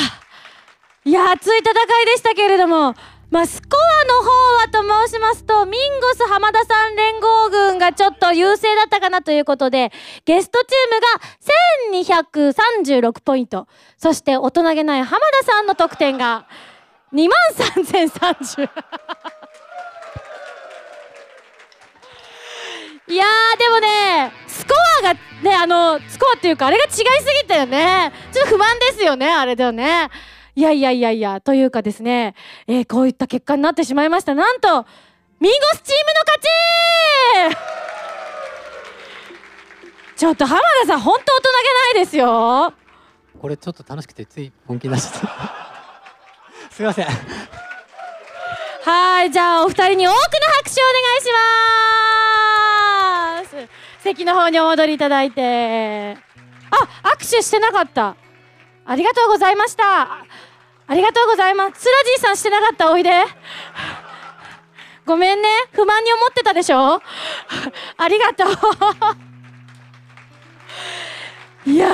[1.04, 2.94] いや熱い戦いでしたけれども
[3.32, 9.90] まあ、スコアの方はと申しますと、ミンゴス浜田さん連合軍がちょっと優勢だったかなということで、
[10.24, 13.66] ゲストチームが1236ポイント。
[13.96, 16.46] そして大人げない浜田さんの得点が
[17.12, 17.36] 2万
[17.82, 18.70] 3030。
[23.06, 27.02] いやー、でもね、スコアがね、あの、スコアっていうか、あれが違いす
[27.42, 28.12] ぎたよね。
[28.32, 30.08] ちょっと不満ですよね、あれだよね。
[30.54, 32.34] いやいやいやいや、というかですね、
[32.66, 34.34] えーこういった結果になってしまいました。
[34.34, 34.86] なんと、
[35.40, 36.44] ミンゴスチームの勝ち
[40.16, 42.72] ちょっと浜田さん、本当大人げないですよ。
[43.38, 45.18] これちょっと楽しくてつい本気出して
[46.70, 47.06] すいません
[48.84, 50.18] はい、じゃあお二人に多くの
[50.62, 52.03] 拍手をお願いします。
[54.04, 56.12] 席の方にお戻りいただいて。
[56.12, 56.16] あ、
[57.16, 58.16] 握手してなかった。
[58.84, 60.02] ありがとうございました。
[60.86, 61.80] ありがとうございます。
[61.80, 63.10] スラジーさんしてなかったおいで。
[65.06, 65.48] ごめんね。
[65.72, 67.00] 不満に思ってたでしょ
[67.96, 68.44] ありがと
[71.66, 71.70] う。
[71.70, 71.88] いや。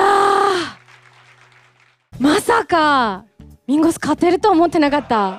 [2.19, 3.25] まさか、
[3.69, 5.39] ミンゴス勝てると思ってなかった。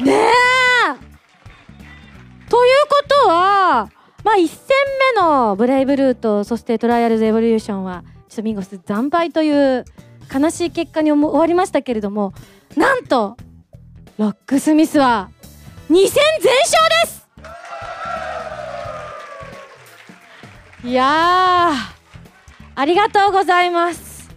[0.00, 0.30] ねえ
[2.50, 3.88] ということは、
[4.26, 4.76] まあ、1戦
[5.14, 9.84] 目のブレイブルート、そしてトライアルズエボリューションは、ちょっとミンゴス惨敗という
[10.34, 12.32] 悲しい結果に終わりましたけれども、
[12.76, 13.36] なんと、
[14.18, 15.30] ロックスミスは
[15.90, 17.28] 2戦全勝です
[20.84, 21.70] いや、
[22.74, 24.28] ありがとうございます。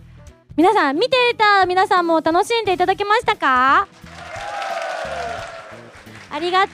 [0.56, 3.88] 皆さん、見ていた皆さんも楽しんでいただけましたか？
[6.30, 6.74] ありがと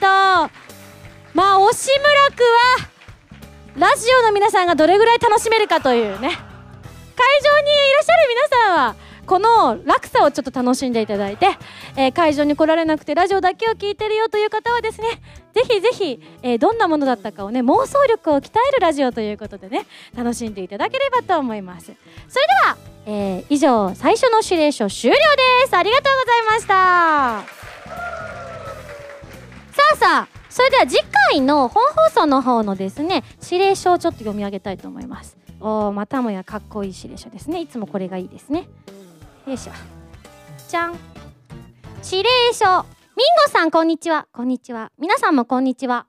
[1.32, 2.42] まあ、押村区
[2.82, 2.95] は、
[3.78, 6.16] ラジオの皆さんがどれぐらい楽しめるかというね。
[6.18, 8.96] 会場にいらっしゃる皆さんは、
[9.26, 11.48] この落差をちょっと楽しんでいただいて、
[11.96, 15.20] えー会場に来られなくてラジオだけを聞いてるよという方はですね、
[15.54, 21.86] ぜひぜひ、えーどんなものだったかをね、妄想力を鍛えるラジオということでね、楽しんでいただければと思います。
[21.86, 25.74] それでは、えー以上、最初の指令書終了です。
[25.76, 27.56] ありがとうございました。
[29.72, 30.96] さあさあ、それでは次
[31.32, 35.36] 回の本放送の方のですね、指令書をちょっと読み上げたいと思います。
[35.60, 37.60] おー、またもやかっこいい指令書ですね。
[37.60, 38.66] いつもこれがいいですね。
[39.46, 39.72] よいしょ。
[40.66, 40.98] じゃん。
[42.02, 42.64] 指令書。
[42.64, 44.28] ミンゴさん、こんにちは。
[44.32, 44.92] こんにちは。
[44.98, 46.06] 皆さんもこんにちは。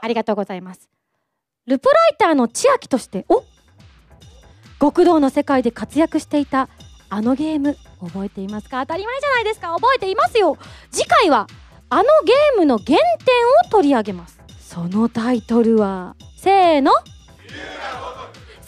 [0.00, 0.88] ありがとうございます。
[1.68, 3.44] ルポライターの千秋として、お
[4.80, 6.68] 極道の世界で活躍していた
[7.08, 8.80] あのゲーム覚えていますか？
[8.80, 10.58] 当たり前じゃないですか覚えていますよ
[10.90, 11.46] 次回は
[11.92, 14.38] あのゲームの原点を取り上げます。
[14.60, 16.92] そのタイトルはせーの。
[16.92, 17.02] 正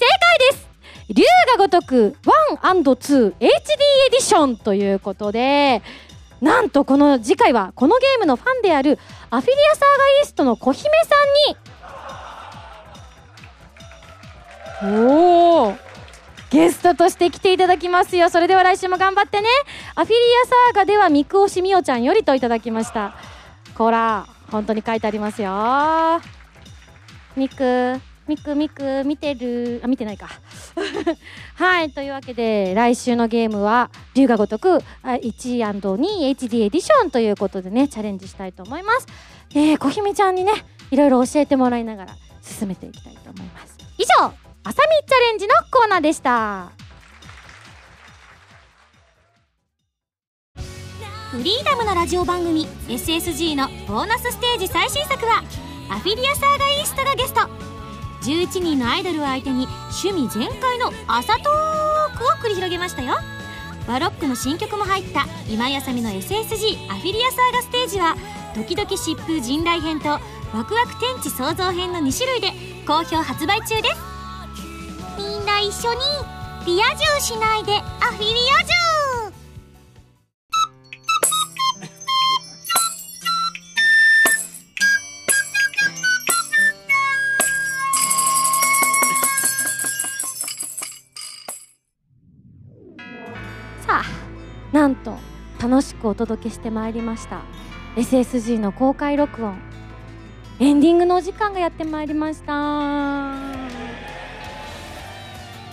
[0.00, 0.68] 解です。
[1.08, 1.22] 龍
[1.56, 2.16] が如く
[2.60, 3.48] 1&2HD エ
[4.10, 5.82] ディションということで
[6.40, 8.98] なんとこの次回はこのゲームのファンである
[9.30, 10.90] アフィリアサーガイーストの小姫
[14.82, 15.02] さんに。
[15.04, 15.76] おお
[16.52, 18.28] ゲストとして来ていただきますよ。
[18.28, 19.48] それでは来週も頑張ってね。
[19.94, 23.14] アフィリアサーガではミクオシミオちゃんよりといただきました。
[23.74, 25.50] こら本当に書いてありますよ。
[27.36, 27.98] ミク
[28.28, 29.80] ミクミク見てる。
[29.82, 30.28] あ見てないか。
[31.56, 39.06] はいというわけで来週のゲームは龍が如く 1&2HD エディションということでねチャレンジしたいと思います。
[39.54, 40.52] えー、小姫ちゃんにね
[40.90, 43.78] いろいろ教えてもらいながら進めていきたいと思います。
[43.96, 46.70] 以上あさみチャレンジのコーナーでした。
[51.32, 55.42] フリーダムなラジオ番組 SSG のボーナスステージ最新作は
[55.90, 57.40] アフィリアサーガイーストがゲスト。
[58.22, 59.66] 11人のアイドルを相手に
[60.04, 63.16] 趣味全開の朝トークを繰り広げましたよ。
[63.88, 68.14] バロックの新曲も入った今井あさみの SSG アフィリアサーガステージは
[68.54, 72.52] ドキドキ疾風陣雷編とワクワク天地創造編の2種類で
[72.86, 74.11] 好評発売中です。
[75.16, 76.00] みんな一緒に
[76.66, 78.72] リア充しないでアフィリア充
[93.86, 94.04] さあ
[94.72, 95.18] なんと
[95.60, 97.42] 楽しくお届けしてまいりました。
[97.94, 99.56] SSG の公開録音。
[100.58, 103.61] エンディングのお時間がやってまいりました。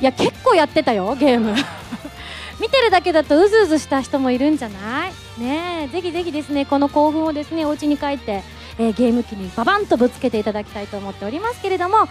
[0.02, 1.54] いや結構やってたよゲーム。
[2.60, 5.42] 見てるだけだとうずうずした人もいるんじゃない？
[5.42, 8.44] ねえぜひぜひですねこの興奮をですねお家に帰って、
[8.78, 11.98] えーゲーム機にババンとぶつけていただきたいと思っておりますけれども。
[11.98, 12.08] は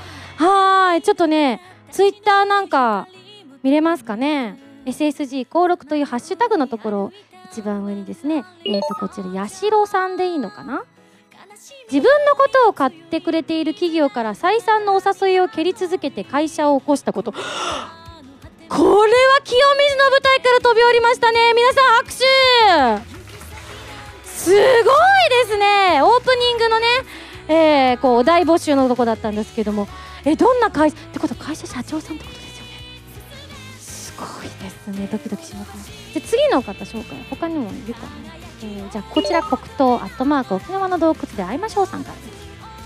[0.95, 1.61] ーいちょっとね
[1.91, 3.09] ツイッターなんか
[3.63, 7.13] 見れますかね？SSG 登録というハッシュタグのところ
[7.53, 10.83] 一番上にですねえっ、とこちら八代さんでいいのかな？
[11.91, 17.33] 自分のことを買ってくれている企業から再三のお誘いを蹴り続けて会社を起こしたこと。
[18.69, 21.55] これは清水の舞台から飛び降りましたね。
[21.55, 23.19] 皆さん拍手。
[24.29, 24.57] すごい
[25.47, 26.03] ですね。
[26.03, 26.87] オープニングのね、
[27.49, 29.89] えーこうお題募集のとこだったんですけども。
[30.25, 30.97] えどんな会社？
[30.97, 32.73] ってこと会社社長さんってことですよね。
[33.81, 35.09] すごいですね。
[35.11, 35.85] ドキドキしますね。
[36.15, 37.25] で次の方紹介。
[37.31, 42.17] 他にもいるかな、えーじゃあこちら黒糖アットマーク沖縄の洞窟で会いましょうさんから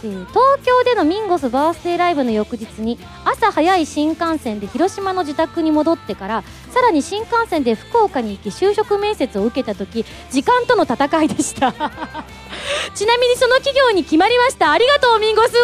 [0.05, 11.73] えー東京でのミンゴスバースデーライブの翌日に朝早い新幹線で広島の自宅に戻ってからさらに新幹線で福岡に行き就職面接を受けた時時間との戦いでした。
[12.95, 14.71] ちなみにその企業に決まりました。
[14.73, 15.57] ありがとうミンゴスおめで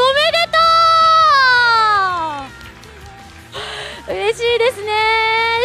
[4.06, 4.14] とう!
[4.16, 4.92] 嬉しいですね。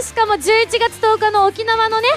[0.03, 0.39] しかも11
[0.79, 2.07] 月10日の沖縄のね、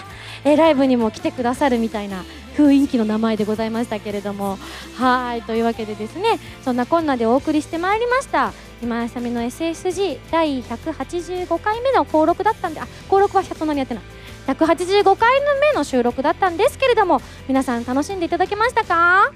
[0.47, 2.25] えライブにも来てくださるみたいな
[2.57, 4.59] 雰囲気の名前でございましたけれども。
[4.97, 8.53] はいというわけでですねそんなこんなでお送りしてまいりました。
[8.83, 14.05] 今井さみの SSG 第185回目の登録だったんであ登録はそんなにやってない
[14.47, 19.33] 185回目の収録だったんですけれども皆さん楽しんでいただけましたか？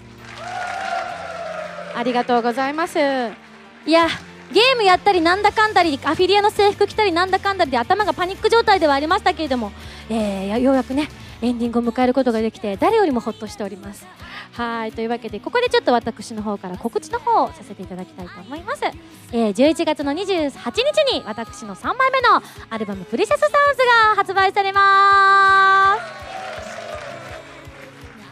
[1.96, 2.98] ありがとうございます。
[2.98, 3.00] い
[3.90, 4.06] や
[4.52, 9.72] ゲームやったりなんだかんだりアフィリアの制服着たりなんだかんだりで頭がパニック状態ではありましたけれども、
[10.11, 11.08] えーようやくね
[11.40, 14.06] エンディングを迎えることができて誰よりもほっとしております。
[14.52, 18.84] はいというわけでここでちょっと私の方から告知の方をさせていただきたいと思います、
[19.32, 26.49] えー11月の28日に私の3枚目のアルバム「プリセスサウンズ」が発売されます。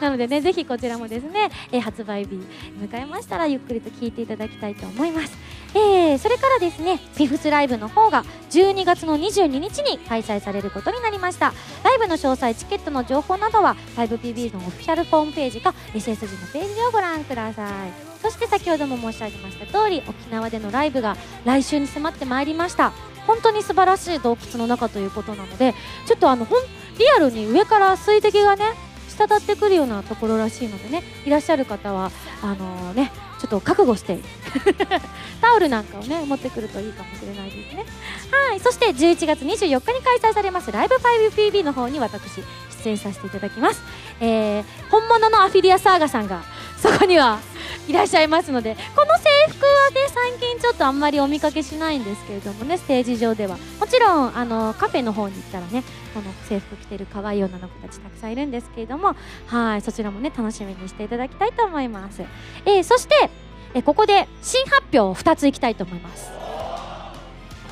[0.00, 2.34] なのでね、ぜひこちらもですね、えー発売日
[2.80, 5.36] 迎えましたらゆっくりと聴いていただきたいと思います。
[5.74, 11.52] えーそれからですね、フィフスライブの方が12月の22日に開催されることになりました。
[11.84, 18.08] ライブの詳細、チケットの情報などは 5PB のオフィシャルホームページか SSG のページをご覧ください。
[18.22, 22.92] そして先ほども申し上げました通り、沖縄でのライブが来週に迫ってまいりました。
[23.26, 25.74] 本当に素晴らしい洞窟の中ということなので、
[26.06, 26.62] ちょっとあの、ほん、
[26.98, 28.64] リアルに上から水滴がね、
[29.18, 32.10] 滴ってくるようなところらしいのでねいらっしゃる方は
[32.42, 33.10] あのね
[33.40, 34.18] ちょっと覚悟して
[35.40, 37.84] タオルなんかをね持ってくるといいかもしれないですね。
[38.48, 42.42] はいそして11月24日に開催されますライブ 5PB の方に私
[42.82, 43.82] 出演させていただきます、
[44.20, 46.42] えー本物のアフィリアサーガさんが
[46.80, 47.40] そこには
[47.88, 53.56] いらっしゃいますのでこの制服はね最近ちょっとあんまりお見かけしないんですけれどもねステージ上では。
[53.80, 55.82] もちろんあのカフェの方に行ったらね
[56.14, 59.16] この制服着てる可愛い女の子たちたくさんいるんですけれども
[59.46, 62.22] はいそちらもね楽しみにしていただきたいと思います、
[62.66, 63.30] えーそして、
[63.74, 66.30] えーここで新発表を2ついきたいと思います。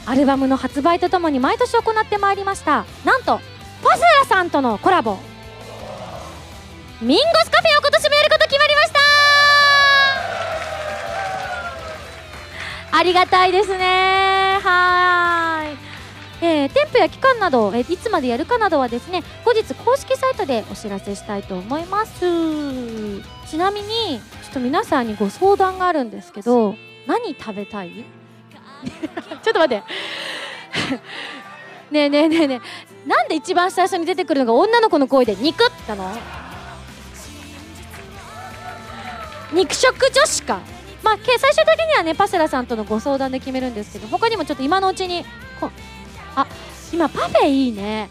[0.08, 2.86] アルバムの発売とともに毎年行ってまいりました。
[3.04, 5.16] なんとファスラさんとのコラボ。
[7.02, 8.85] ミンゴスカフェを今年もやること決まりました。
[12.98, 14.58] ありがたいですね。
[14.62, 15.64] は
[16.40, 16.44] い。
[16.44, 22.20] えー店舗や期間など、えーいつまでやるかなどはですね後日公式サイトでお知らせしたいと思います。
[23.50, 26.74] ちなみにちょっと皆さんにご相談があるんですけど
[27.06, 27.90] 何食べたい？
[29.44, 29.84] ちょっと待って。
[31.92, 32.60] ねえねえねえね
[33.04, 33.08] え。
[33.08, 36.16] なんで一番最初に出てくるのが女の子の声で肉なの？
[39.52, 40.60] 肉食女子か。
[41.06, 45.24] まあ最終的にはねパセラさんとのご相談で決めるんですけど他にもちょっと今のうちに
[45.60, 45.70] こ
[46.34, 46.44] あ
[46.92, 48.08] 今パフェいいね。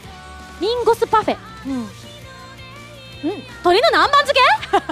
[0.61, 1.37] リンゴスパフェ。
[1.67, 1.73] うん。
[1.73, 1.87] うん。
[3.23, 4.41] 鶏の南蛮漬け？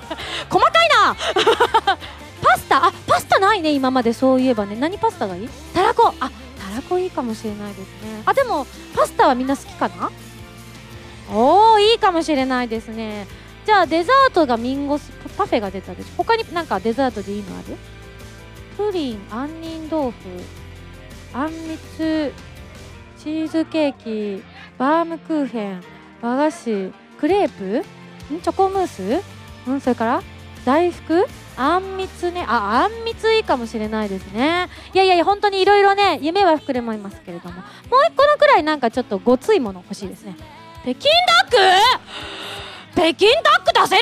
[0.51, 1.16] 細かいな！
[2.43, 2.86] パスタ？
[2.88, 4.12] あパスタないね今まで。
[4.12, 4.76] そういえばね。
[4.76, 5.49] 何パスタがいい？
[5.74, 6.14] たらこ。
[6.20, 8.24] あたらこいいかもしれないですね。
[8.26, 10.12] あでもパスタはみんな好きかな？
[11.32, 13.28] おおいいかもしれないですね。
[13.66, 16.10] じゃあデザートがミンゴスパフェが出たでしょ？
[16.18, 17.78] 他になんかデザートでいいのある？
[18.78, 20.18] プリン杏仁豆腐
[21.34, 22.34] あんみつ
[23.18, 24.44] チーズケーキ
[24.78, 25.84] バームクーヘン
[26.22, 27.80] 和菓子クレープ？
[28.34, 28.42] ん？
[28.42, 29.24] チョコムース？
[29.68, 29.82] うん？
[29.82, 30.24] それから？
[30.66, 31.26] 大福？
[31.56, 32.44] あんみつね。
[32.48, 34.70] ああんみついいかもしれないですね。
[34.94, 37.56] いやいやいや本当にいろいろね夢は膨れますけれども。
[37.58, 37.66] もう
[38.10, 40.36] 一個のくらいなんかちょっとごついもの欲しいですね。
[40.82, 41.10] 北京
[41.44, 41.58] ダック？
[42.96, 44.02] 北京ダック出せ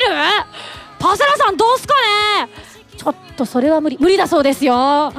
[1.02, 1.94] パセラさんどうすか
[2.46, 2.48] ね？
[2.96, 3.98] ちょっとそれは無理。
[3.98, 4.74] 無理だそうですよ。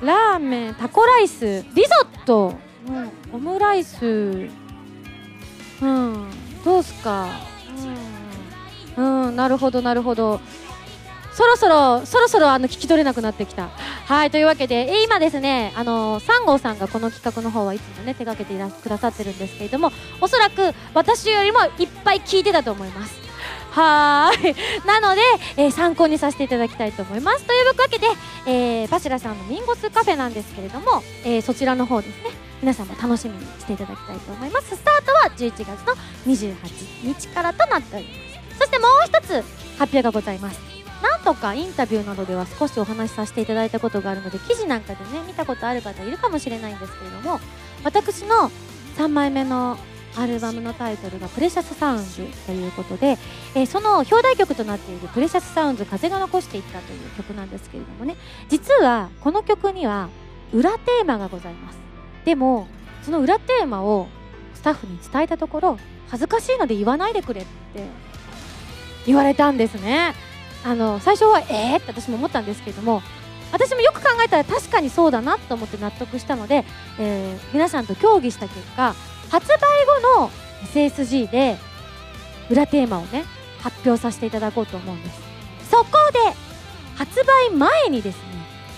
[0.00, 1.88] ラーメンタコライスリゾ
[2.22, 2.54] ット、
[2.88, 4.48] うん、オムライス。
[5.82, 6.30] うん
[6.64, 7.26] どうすか？
[8.96, 10.40] うん、うん、なるほどなるほど。
[11.32, 13.68] そろそろそろそろあの聞き取れなくなってきた。
[14.06, 23.25] はいというわけで今ですねあの3号さんがこの企画の方はいつもね手掛けていらくださってるんですけれどもおそらく私よりもいっぱい聞いてたと思います。
[23.76, 24.86] はーい。
[24.86, 25.20] なので、
[25.58, 27.44] えー参考にさせていただきたいと思います。
[27.44, 28.06] というわけで、
[28.46, 32.30] えー、バシラさんのミンゴスカフェなんですけれども、えーそちらの方ですね。
[32.62, 34.74] 皆さんも楽しみにしていただきたいと思います。
[34.76, 35.94] スタートは11月の
[36.26, 38.14] 28日からとなっておりま
[38.54, 38.58] す。
[38.60, 39.44] そしてもう一つ
[39.78, 40.58] 発表がございます。
[41.02, 47.38] なんとかインタビューなどでは少しお話しさせていただいたことがあるので記事なんかでね見たことある方いるかもしれないんですけれども
[47.84, 48.50] 私の
[48.96, 49.76] 3枚目の
[50.18, 53.18] アルバムのタイトルが「プレシャスサウンズ」ということで、
[53.54, 58.16] えーその表題曲となっている「プレシャスサウンズ風が残していった」という曲なんですけれどもね。
[58.48, 60.08] 実はこの曲には
[60.52, 61.78] 裏テーマがございます。
[62.24, 62.66] でも
[63.02, 64.08] その裏テーマを
[64.54, 67.84] スタッフに伝えたところ恥ずかしいので言わないでくれって
[69.06, 70.14] 言われたんですね。
[70.64, 71.78] あの最初はえー？
[71.78, 73.02] って私も思ったんですけれども
[73.52, 76.64] 私もよく考えたら確かにそうだなと思って納得したので、
[76.98, 78.94] えー皆さんと協議した結果
[79.30, 79.56] 発売
[80.02, 80.30] 後の
[80.72, 81.56] SSG で
[82.50, 83.24] 裏テーマをね
[83.60, 85.20] 発表させていただこうと思うんです。
[85.70, 86.18] そこで
[86.94, 88.22] 発売前にですね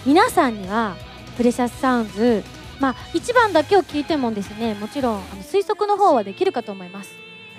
[0.07, 0.97] 皆さんには
[1.37, 2.43] プレシャスサウンズ
[2.81, 7.11] まあ1番だけを聞いてもですねもちろんあの推測の方はできるかと思います。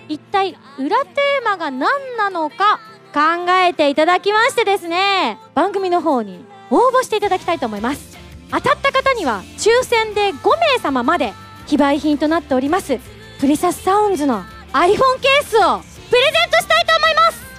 [0.07, 2.79] 一体裏テーマが何なのか
[3.13, 8.17] 考えていただきましてですね番組の方に応募していただきたいと思います。
[8.51, 11.33] 当たった方には抽選で5名様まで
[11.69, 12.97] 非売品となっております
[13.39, 14.41] プレシャスサウンズの
[14.73, 17.49] iPhone ケースをプレゼントしたいと思います。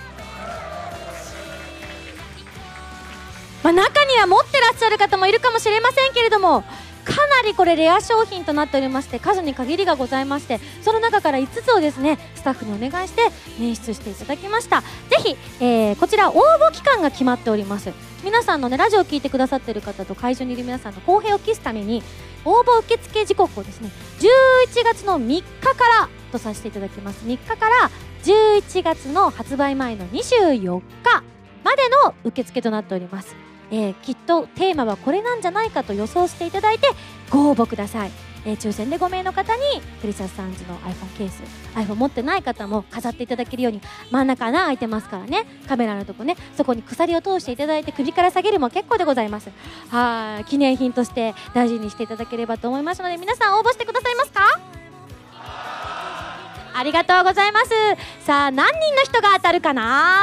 [3.63, 6.63] まあ、中には持ってらっしゃる方もいるかもしれませんけれども
[7.05, 13.23] かなりこれレア商品となっておりまして数に限りがございましてその中から5つをですねスタッフにお願いして
[13.59, 14.81] 捻出していただきました。
[14.81, 14.87] ぜ
[15.23, 17.93] ひ、えーこちら応募期間が決まっております。
[18.25, 22.03] 皆さんのねラジオを聞いてくださっている方と会場にいる皆さんの公平を期すために
[22.45, 27.27] 応募受付時刻をですね11月の3日からとさせていただきます。
[27.27, 27.91] 3日から
[28.23, 31.25] 11月の発売前の24日
[31.65, 33.35] までの受付となっております。
[33.73, 36.89] えーきっとテーマはこれなんじゃないかと予想していただいて
[37.31, 38.11] ご応募ください、
[38.47, 39.61] えー抽選で5名の方に
[40.01, 41.43] プレシャスサンズの iPhone ケース
[41.75, 43.81] iPhone 持ってない方も飾っていただけるように
[44.11, 45.45] 真ん中穴開いてますからね。
[45.69, 49.51] カメラのとこねそこに鎖を通していただいて首から下げるも結構でございます。
[49.91, 54.41] はい記念品として大事にしていただければと思いますので皆さん応募してくださいますか？
[56.73, 57.69] ありがとうございます。
[58.25, 60.23] さあ何人の人が当たるかな？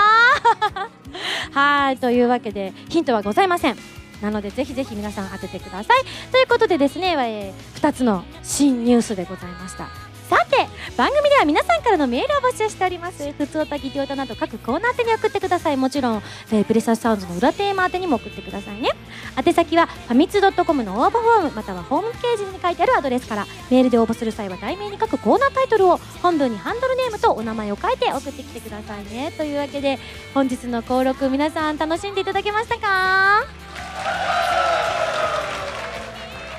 [1.53, 3.78] はいというわけでヒントはございません。
[4.22, 6.03] なのでぜひぜひ皆さん当ててください。
[6.32, 9.88] ということでですね、えー、2つの新ニュースでございました。
[10.30, 10.57] さて
[10.97, 13.32] 番組では皆さんからのメールを募集しております。
[13.32, 15.78] 普通歌ギテオタなど各コーナー宛てに送ってください。
[15.78, 18.89] もちろん、えー、プレサスサウンズの裏テーマ宛てにも送ってくださいね。
[19.38, 29.32] 宛先はファミツドットコムの応募フォームまたはホームページに書いてあるアドレスからメールで応募する際は題名に書くコーナータイトルを本文にハンドルネームとお名前を書いて送ってきてくださいね。
[29.38, 29.97] というわけで
[30.34, 33.66] 本日の登録皆さん楽しんでいただけましたか？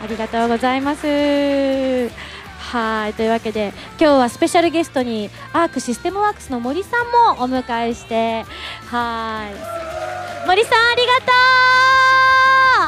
[0.00, 1.06] ありがとうございます。
[2.58, 8.44] はいというわけで今日はスペシャルゲストにアークシステムワークスの森さんもお迎えして
[8.86, 9.54] はい。
[10.46, 11.32] 森さんありがと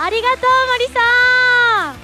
[0.03, 0.05] う！
[0.05, 1.01] ありがとう森さ
[1.93, 1.97] ん！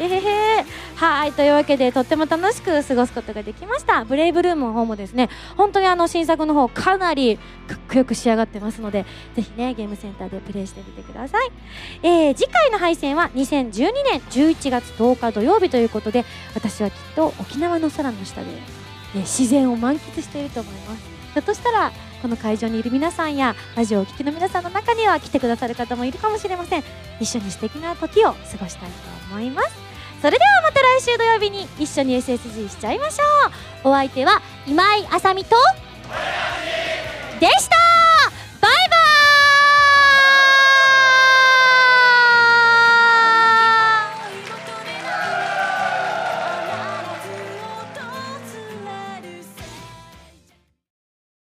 [0.00, 0.64] えへへ。
[0.98, 4.04] はいというわけでとっても楽しく過ごすことができました。
[4.04, 7.36] ブレイブルームの方もですね本当にあの新作の方かなり
[7.68, 11.50] かっこよく仕上がってますのでぜひねゲームセンターでプレイしてみてください、
[12.02, 16.24] えー、次回の配信は2012年11月10日土曜日ということで
[16.56, 18.58] 私はきっと沖縄の空の下で、ね、
[19.18, 21.02] 自然を満喫していると思います。
[21.34, 21.92] ひょっとしたら
[22.22, 26.82] この会場にいる皆さんやラジオをお聴きの皆さんの中には来てくださる方もいるかもしれません。
[27.20, 28.96] 一緒に素敵な時を過ごしたいと
[29.30, 29.87] 思います。
[30.20, 33.24] それではまた来週土曜日に一緒に SSG しちゃいましょ
[33.84, 33.88] う。
[33.90, 35.56] お相手は今井あさみと
[37.38, 38.07] でした